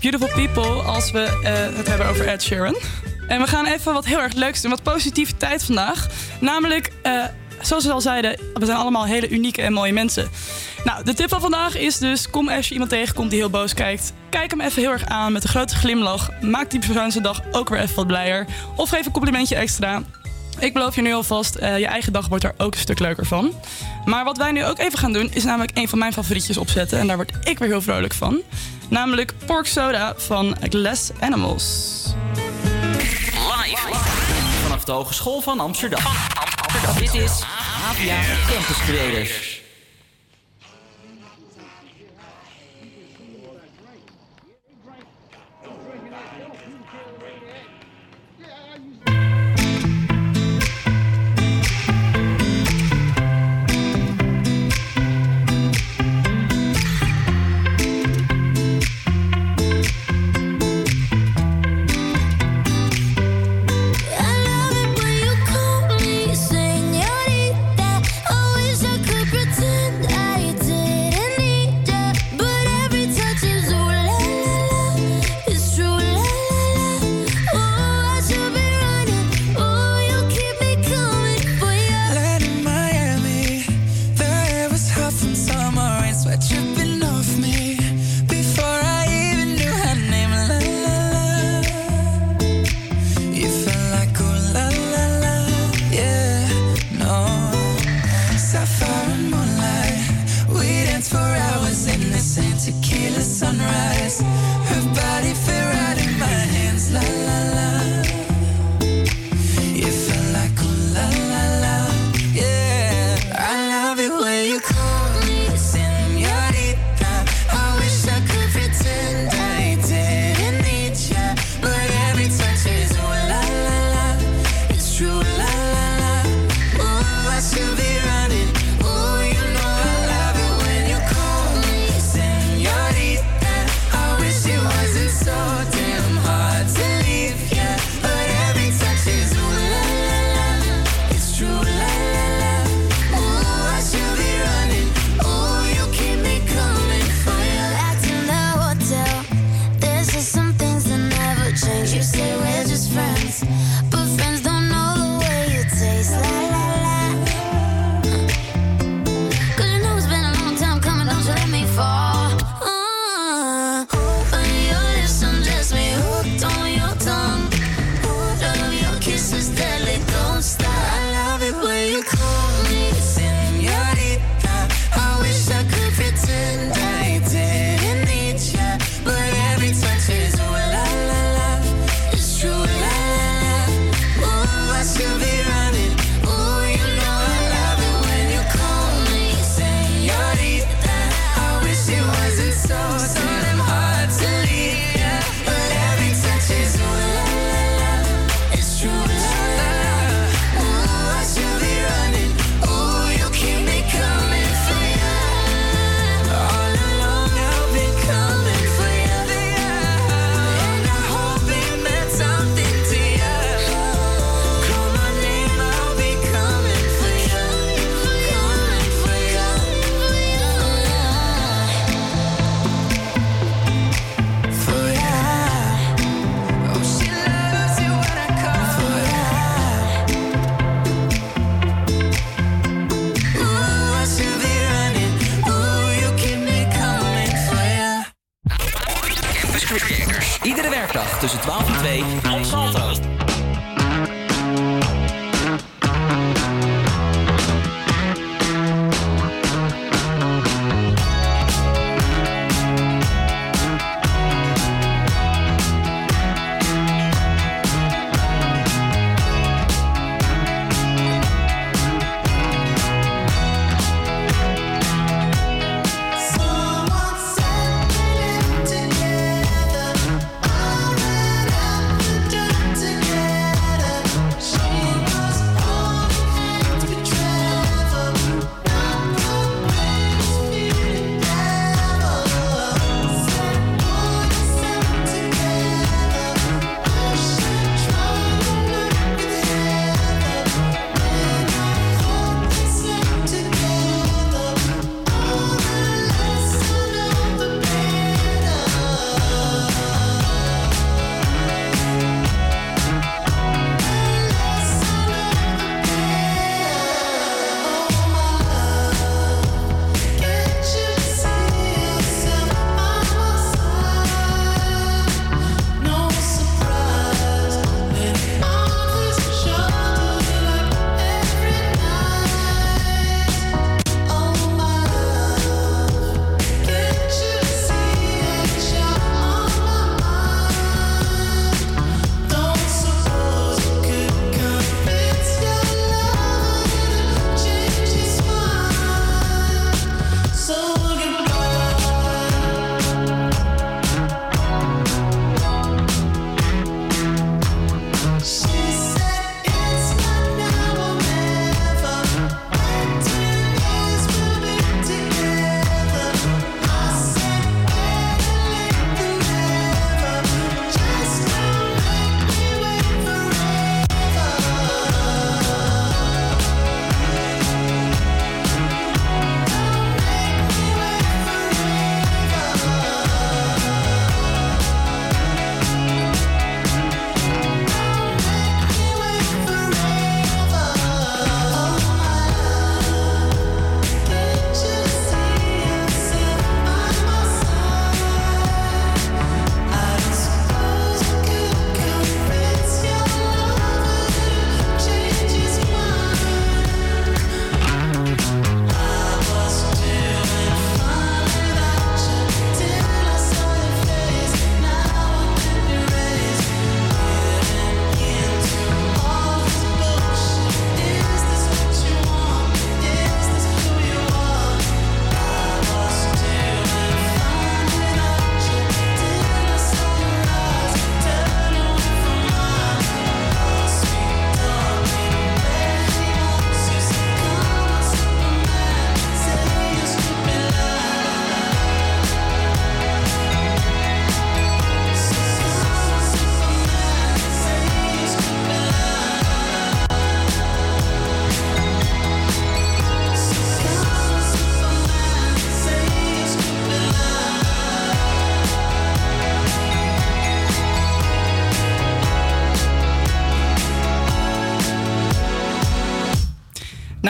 [0.00, 2.76] Beautiful People als we eh, het hebben over Ed Sheeran.
[3.28, 6.08] En we gaan even wat heel erg leuks doen, wat positiviteit vandaag.
[6.40, 7.24] Namelijk, eh,
[7.60, 10.28] zoals we al zeiden, we zijn allemaal hele unieke en mooie mensen.
[10.84, 13.74] Nou, de tip van vandaag is dus: kom als je iemand tegenkomt die heel boos
[13.74, 14.12] kijkt.
[14.30, 16.30] Kijk hem even heel erg aan met een grote glimlach.
[16.40, 18.46] Maak die persoon dag ook weer even wat blijer.
[18.76, 20.02] Of geef een complimentje extra.
[20.58, 23.26] Ik beloof je nu alvast, uh, je eigen dag wordt er ook een stuk leuker
[23.26, 23.52] van.
[24.04, 26.98] Maar wat wij nu ook even gaan doen, is namelijk een van mijn favorietjes opzetten.
[26.98, 28.42] En daar word ik weer heel vrolijk van
[28.90, 32.04] namelijk Pork Soda van Glass Animals.
[33.32, 33.78] Live
[34.62, 36.02] vanaf de Hogeschool van Amsterdam.
[36.98, 37.42] Dit is
[37.84, 38.20] APA
[38.52, 39.59] Campus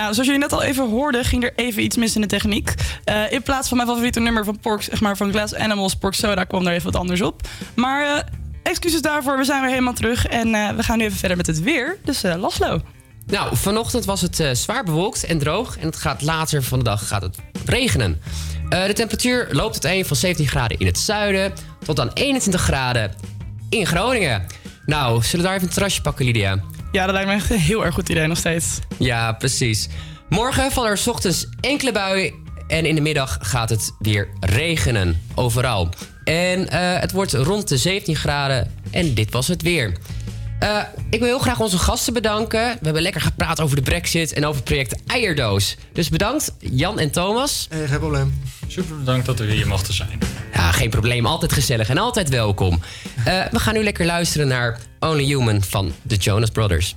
[0.00, 2.74] Nou, zoals jullie net al even hoorden, ging er even iets mis in de techniek.
[3.04, 6.14] Eh, in plaats van mijn favoriete nummer van Pork, zeg maar van Glass Animals, Pork
[6.14, 7.48] Soda, kwam er even wat anders op.
[7.74, 8.22] Maar eh,
[8.62, 10.26] excuses daarvoor, we zijn weer helemaal terug.
[10.26, 11.98] En eh, we gaan nu even verder met het weer.
[12.04, 12.80] Dus Laslo.
[13.26, 15.78] Nou, vanochtend was het zwaar bewolkt en droog.
[15.78, 18.20] En het gaat later van de dag gaat het regenen.
[18.68, 21.52] De temperatuur loopt uiteen van 17 graden in het zuiden...
[21.84, 23.14] tot aan 21 graden
[23.68, 24.46] in Groningen.
[24.86, 26.60] Nou, zullen we daar even een terrasje pakken, Lydia?
[26.92, 28.78] Ja, dat lijkt me echt een heel erg goed idee nog steeds.
[28.98, 29.88] Ja, precies.
[30.28, 32.32] Morgen vallen er ochtends enkele buien...
[32.68, 35.88] en in de middag gaat het weer regenen, overal.
[36.24, 39.96] En eh, het wordt rond de 17 graden en dit was het weer.
[40.60, 40.78] Eh,
[41.10, 42.60] ik wil heel graag onze gasten bedanken.
[42.60, 45.76] We hebben lekker gepraat over de brexit en over het project Eierdoos.
[45.92, 47.66] Dus bedankt Jan en Thomas.
[47.70, 48.40] Hey, geen probleem.
[48.66, 50.18] Super bedankt dat we hier mochten zijn.
[50.54, 51.26] Ja, geen probleem.
[51.26, 52.80] Altijd gezellig en altijd welkom.
[53.24, 56.96] Eh, we gaan nu lekker luisteren naar Only Human van de Jonas Brothers.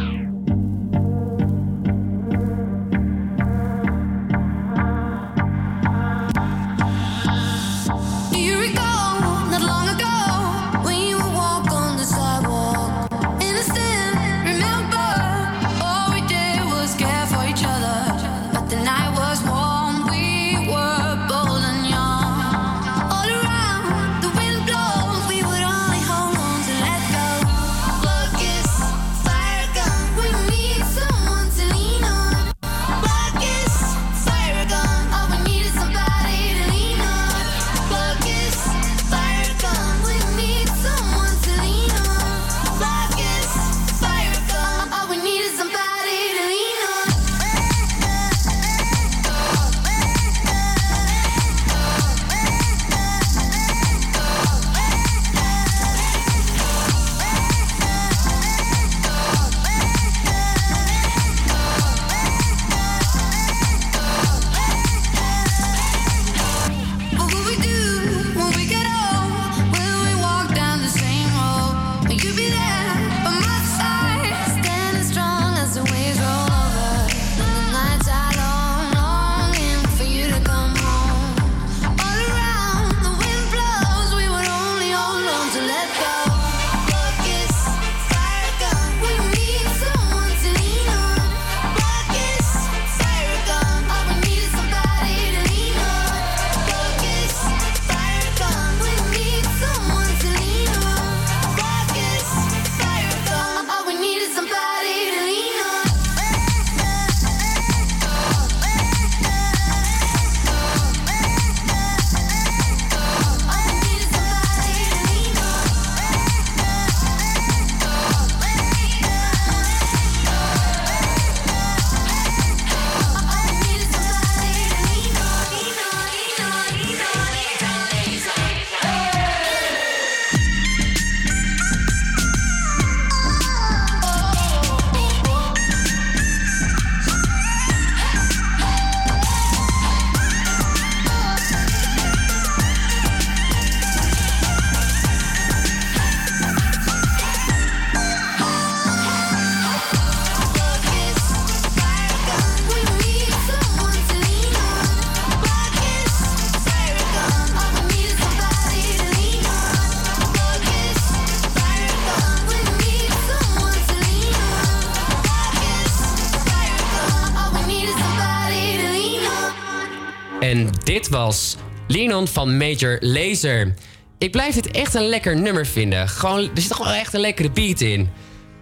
[171.31, 171.55] Dit was
[171.87, 173.73] Lean On van Major Lazer.
[174.17, 176.09] Ik blijf dit echt een lekker nummer vinden.
[176.09, 178.09] Gewoon, er zit wel echt een lekkere beat in.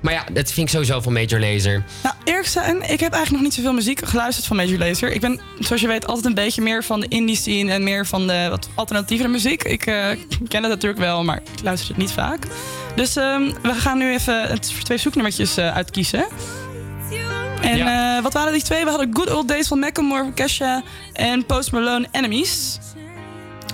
[0.01, 1.83] Maar ja, dat vind ik sowieso van Major Lazer.
[2.03, 5.11] Nou, eerlijk zijn, ik heb eigenlijk nog niet zoveel muziek geluisterd van Major Lazer.
[5.11, 8.05] Ik ben, zoals je weet, altijd een beetje meer van de indie scene en meer
[8.05, 9.63] van de wat alternatievere muziek.
[9.63, 10.07] Ik eh,
[10.47, 12.45] ken het natuurlijk wel, maar ik luister het niet vaak.
[12.95, 16.27] Dus ehm, we gaan nu even twee zoeknummertjes eh, uitkiezen.
[17.69, 18.83] En eh, wat waren die twee?
[18.83, 20.81] We hadden Good Old Days van Macklemore, Kesha
[21.13, 22.77] en Post Malone Enemies.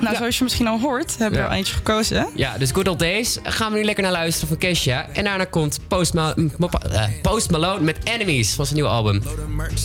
[0.02, 1.52] Nou, zoals je misschien al hoort, hebben we Ja.
[1.52, 2.28] er eentje gekozen.
[2.36, 5.06] Ja, dus Good Old Days gaan we nu lekker naar luisteren van Kesha.
[5.14, 6.34] En daarna komt Post, Ma-
[6.92, 9.22] eh, Post Malone met Enemies van zijn nieuwe album.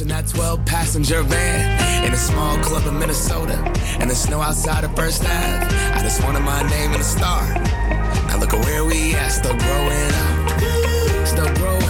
[0.00, 3.54] in that 12 passenger van in a small club in Minnesota.
[4.00, 5.66] And the snow outside of First Ave.
[5.98, 7.42] I just wanted my name a star.
[8.26, 11.26] Now look at where we at, still growing up.
[11.26, 11.89] Still growing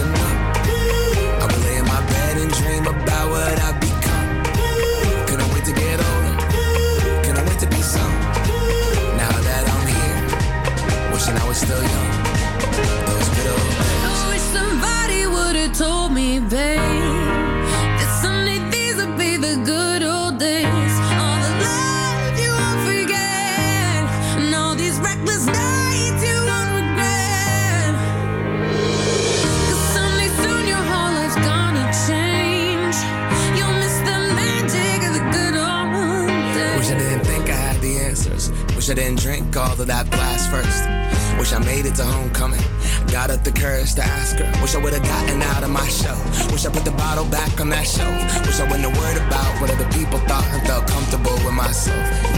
[44.71, 46.15] Wish I would have gotten out of my show.
[46.49, 48.47] Wish I put the bottle back on that shelf.
[48.47, 52.30] Wish I wouldn't have worried about what other people thought and felt comfortable with myself.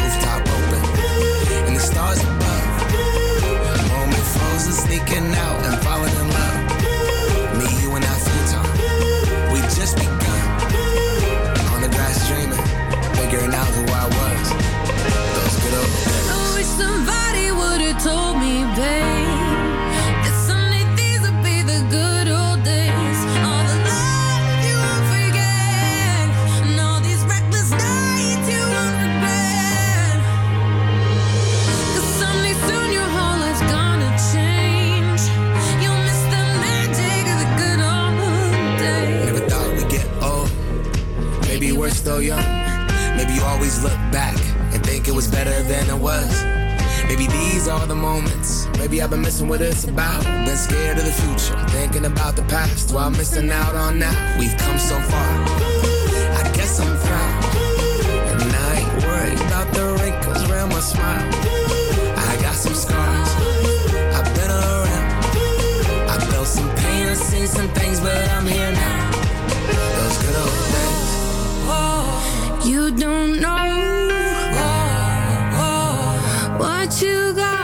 [49.44, 50.24] Maybe I've been missing what it's about.
[50.46, 54.38] Been scared of the future, thinking about the past while missing out on now.
[54.40, 55.46] We've come so far.
[56.40, 57.44] I guess I'm proud.
[58.32, 61.30] And I ain't worried about the wrinkles around my smile.
[62.18, 63.30] I got some scars.
[64.16, 65.12] I've been around.
[66.10, 69.12] I felt some pain and seen some things, but I'm here now.
[69.98, 71.10] Those good old days.
[72.70, 73.66] You don't know
[74.56, 76.58] oh, oh.
[76.60, 77.63] what you got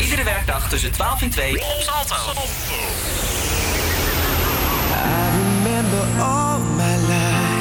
[0.00, 2.14] Iedere werkdag tussen 12 en 2 op Salto.
[5.38, 7.58] remember all my life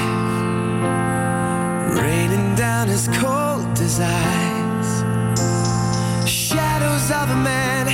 [2.01, 5.03] raining down as cold as ice.
[6.25, 7.87] Shadows of a man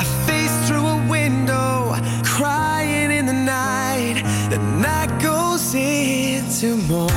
[0.00, 1.94] I faced through a window,
[2.24, 4.22] crying in the night.
[4.50, 7.09] The night goes into morning,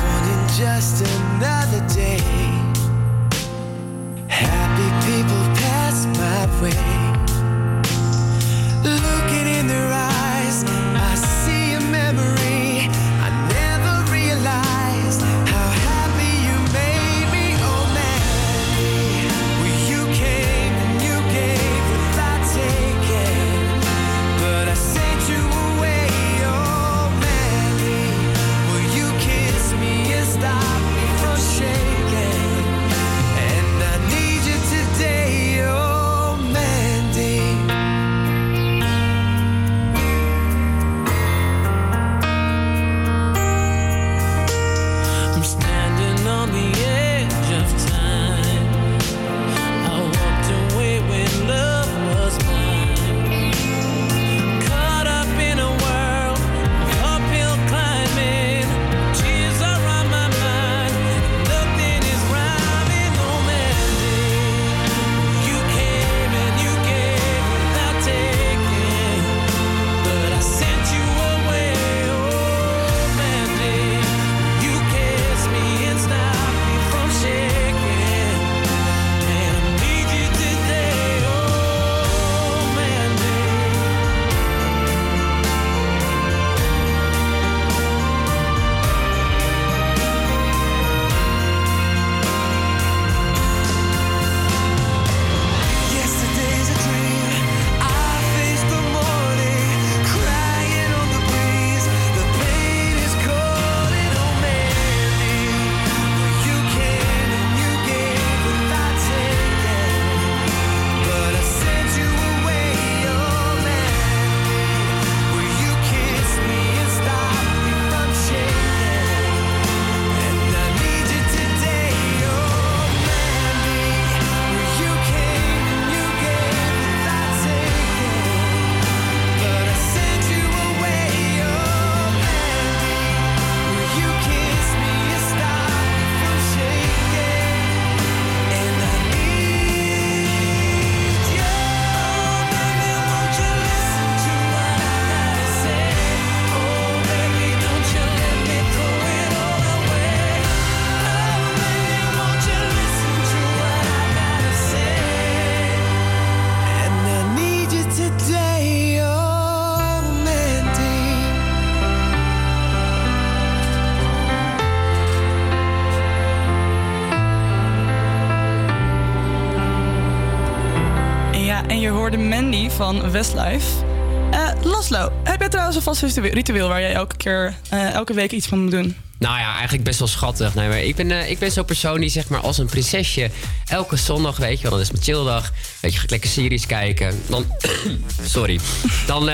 [172.76, 173.84] van Westlife.
[174.30, 178.32] Eh Laslo, heb jij trouwens een vast ritueel- waar jij elke keer, eh, elke week
[178.32, 178.96] iets van moet doen?
[179.18, 180.54] Nou ja, eigenlijk best wel schattig.
[180.54, 183.30] Nee, maar ik ben, eh, ik ben zo'n persoon die zeg maar als een prinsesje...
[183.66, 185.52] elke zondag, weet je wel, dan is mijn chilldag.
[185.80, 187.22] Weet je, ga lekker series kijken.
[187.26, 187.46] Dan,
[188.34, 188.60] sorry.
[189.06, 189.30] Dan,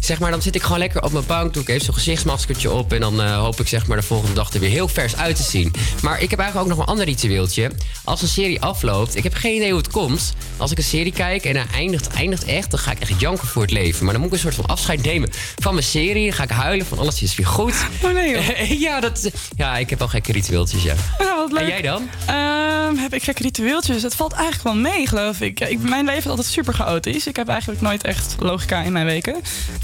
[0.00, 2.70] zeg maar, dan zit ik gewoon lekker op mijn bank, doe ik even zo'n gezichtsmaskertje
[2.70, 5.36] op en dan hoop ik zeg maar de volgende dag er weer heel vers uit
[5.36, 5.72] te zien.
[6.02, 7.70] Maar ik heb eigenlijk ook nog een ander ritueeltje.
[8.04, 10.34] Als een serie afloopt, ik heb geen idee hoe het komt.
[10.56, 13.48] Als ik een serie kijk en hij eindigt, eindigt echt, dan ga ik echt janken
[13.48, 14.04] voor het leven.
[14.04, 16.24] Maar dan moet ik een soort van afscheid nemen van mijn serie.
[16.24, 17.74] Dan ga ik huilen van alles is weer goed.
[18.02, 18.70] Oh nee joh.
[18.86, 20.94] ja, dat, ja, ik heb wel gekke ritueeltjes, ja.
[21.18, 21.60] Ja, wat leuk.
[21.60, 22.08] En jij dan?
[22.26, 24.02] Ehm, heb ik gekke ritueeltjes?
[24.02, 25.60] Het valt eigenlijk wel mee, geloof ik.
[25.60, 27.26] Ik mijn leven is altijd super chaotisch.
[27.26, 29.36] Ik heb eigenlijk nooit echt logica in mijn weken.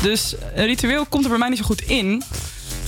[0.02, 2.22] Dus een ritueel komt er bij mij niet zo goed in.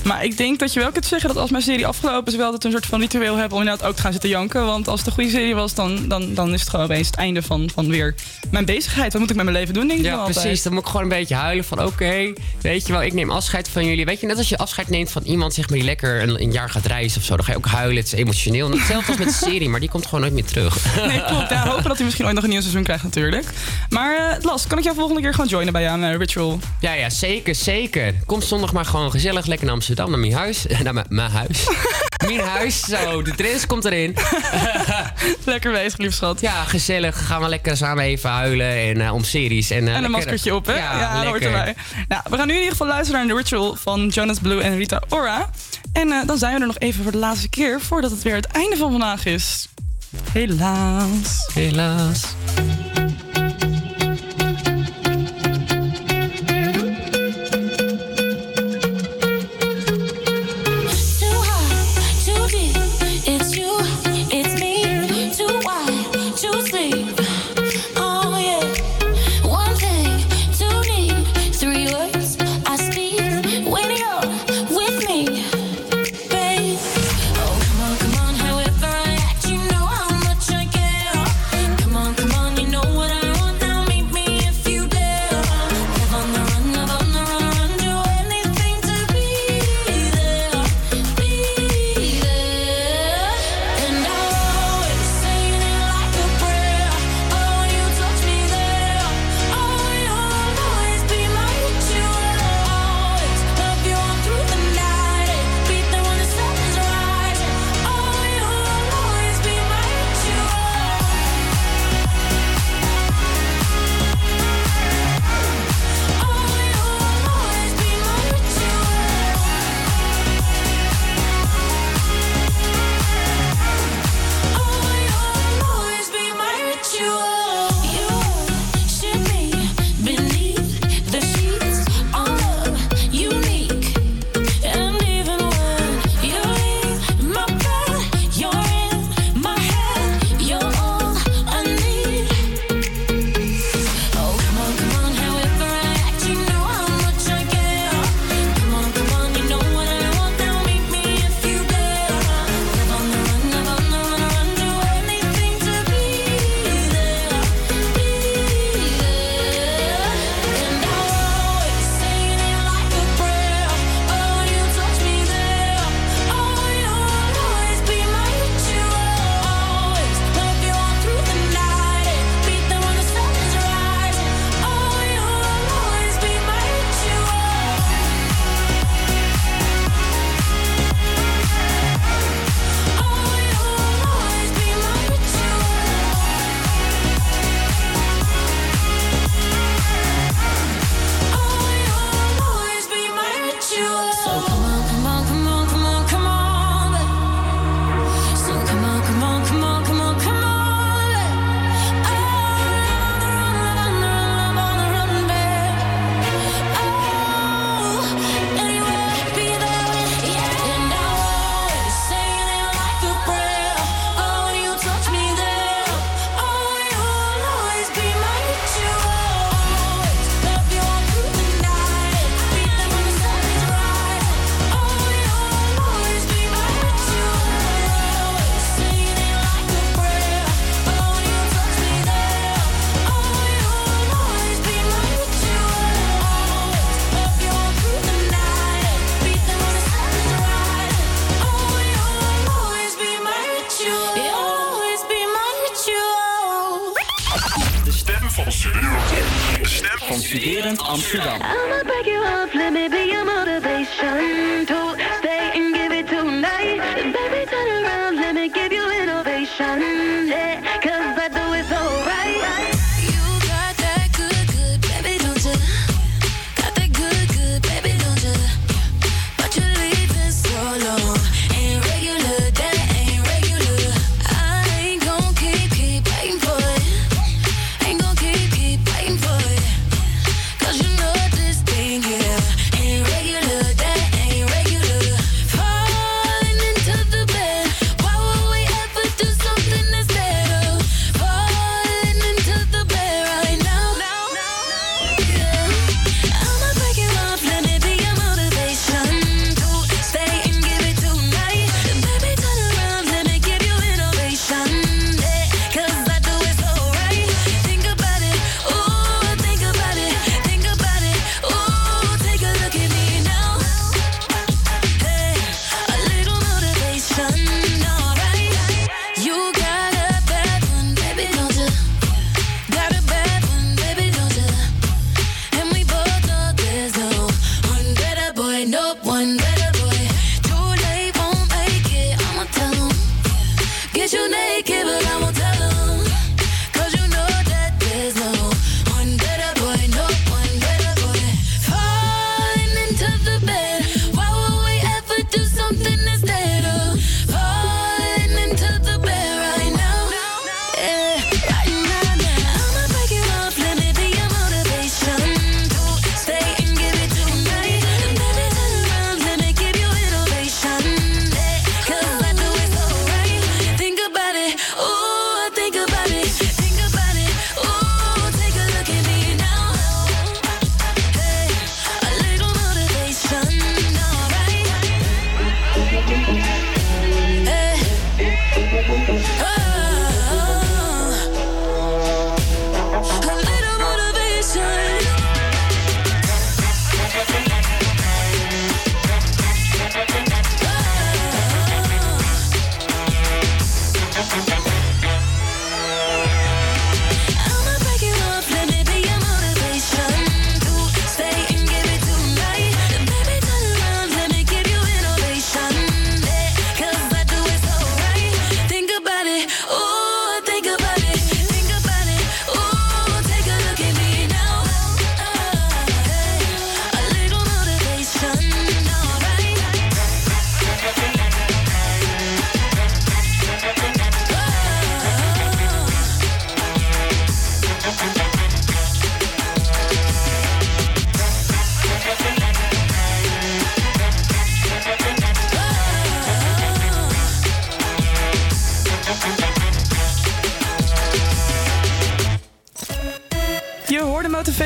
[0.04, 2.38] Maar ik denk dat je wel kunt zeggen dat als mijn serie afgelopen is...
[2.38, 4.66] wel dat we een soort van ritueel hebben om inderdaad ook te gaan zitten janken.
[4.66, 7.16] Want als het een goede serie was, dan, dan, dan is het gewoon opeens het
[7.16, 8.14] einde van, van weer
[8.50, 9.12] mijn bezigheid.
[9.12, 10.40] Wat moet ik met mijn leven doen, denk ik Ja, altijd.
[10.40, 10.62] precies.
[10.62, 13.68] Dan moet ik gewoon een beetje huilen van oké, weet je wel, ik neem afscheid
[13.68, 14.04] van jullie.
[14.04, 16.52] Weet je, net als je afscheid neemt van iemand zeg maar, die lekker een, een
[16.52, 17.36] jaar gaat reizen of zo.
[17.36, 18.66] Dan ga je ook huilen, het is emotioneel.
[18.70, 20.76] En Hetzelfde als met de serie, maar die komt gewoon nooit meer terug.
[21.06, 21.50] Nee, klopt.
[21.50, 23.46] Ja, hopen dat hij misschien ooit nog een nieuw seizoen krijgt natuurlijk.
[23.88, 26.58] Maar eh Las, kan ik jou volgende keer gewoon joinen bij jou aan eh, Ritual?
[26.80, 28.14] Ja, ja, zeker, zeker.
[28.26, 30.66] Kom zondag maar gewoon gezellig lekker naar Amsterdam, naar mijn huis.
[30.82, 31.68] Naar mijn, huis.
[32.26, 34.16] mijn huis, zo, de trends komt erin.
[35.44, 36.40] lekker bezig, lief schat.
[36.40, 37.26] Ja, gezellig.
[37.26, 39.70] Gaan we lekker samen even huilen en, eh, om series.
[39.70, 40.74] En, eh, En een lekker- maskertje op, hè?
[40.76, 41.58] Ja, dat hoort lekker.
[41.58, 41.74] erbij.
[42.08, 44.76] Nou, we gaan nu in ieder geval luisteren naar The Ritual van Jonas Blue en
[44.76, 45.50] Rita Ora.
[45.92, 48.34] En eh, dan zijn we er nog even voor de laatste keer voordat het weer
[48.34, 49.68] het einde van vandaag is.
[50.32, 51.50] Helaas.
[51.54, 52.22] Helaas.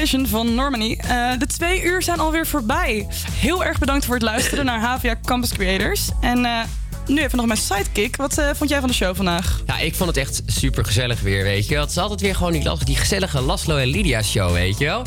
[0.09, 0.95] Van Normani.
[0.95, 3.07] Eh, de twee uur zijn alweer voorbij.
[3.33, 6.09] Heel erg bedankt voor het luisteren naar HVA Campus Creators.
[6.21, 6.61] En eh,
[7.07, 8.17] nu even nog mijn sidekick.
[8.17, 9.63] Wat eh, vond jij van de show vandaag?
[9.67, 11.79] Ja, ik vond het echt super gezellig weer, weet je.
[11.79, 15.03] Het is altijd weer gewoon die, die gezellige Laszlo en Lydia show, weet je wel.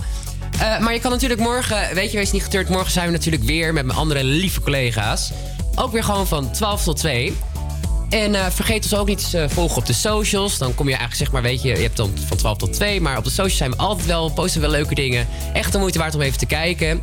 [0.80, 2.69] Maar je kan natuurlijk morgen, weet je, wees niet geturd.
[2.69, 5.32] Morgen zijn we natuurlijk weer met mijn andere lieve collega's.
[5.76, 7.34] Ook weer gewoon van 12 tot 2.
[8.11, 10.57] En eh, vergeet ons ook niet te volgen op de socials.
[10.57, 13.01] Dan kom je eigenlijk, zeg maar, weet je, je hebt dan van 12 tot 2.
[13.01, 15.27] Maar op de socials zijn we altijd wel, posten we wel leuke dingen.
[15.53, 17.01] Echt de moeite waard om even te kijken.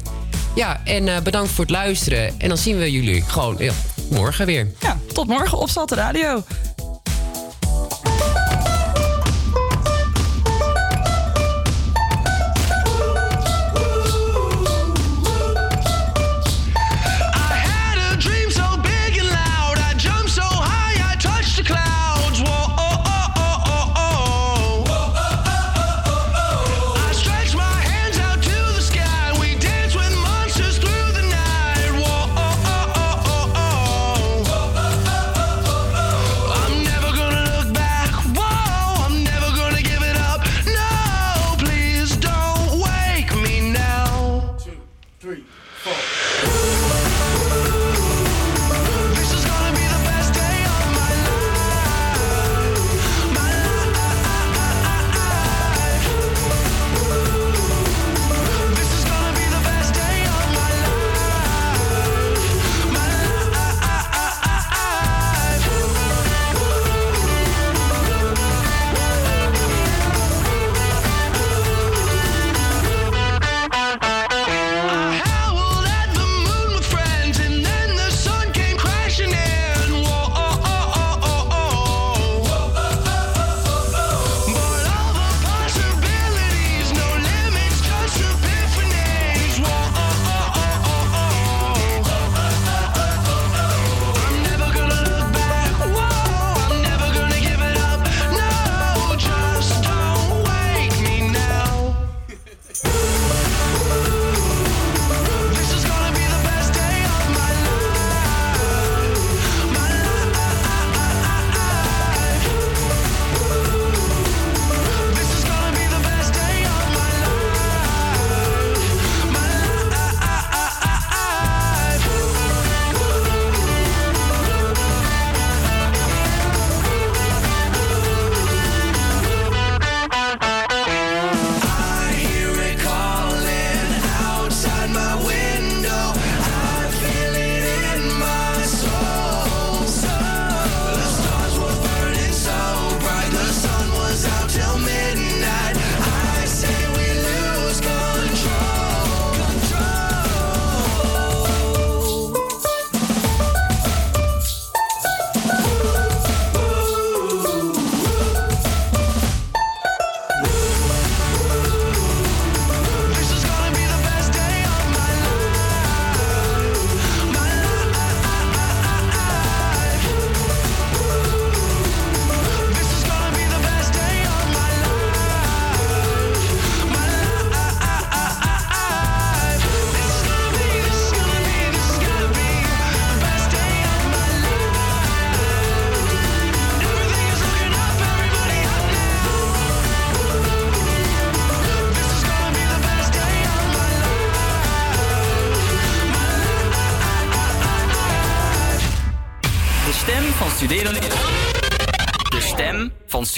[0.55, 2.40] Ja, en eh, bedankt voor het luisteren.
[2.40, 3.59] En dan zien we jullie gewoon
[4.10, 4.72] morgen weer.
[4.80, 6.44] Ja, tot morgen op Salte Radio.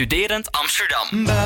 [0.00, 1.39] Studerend Amsterdam.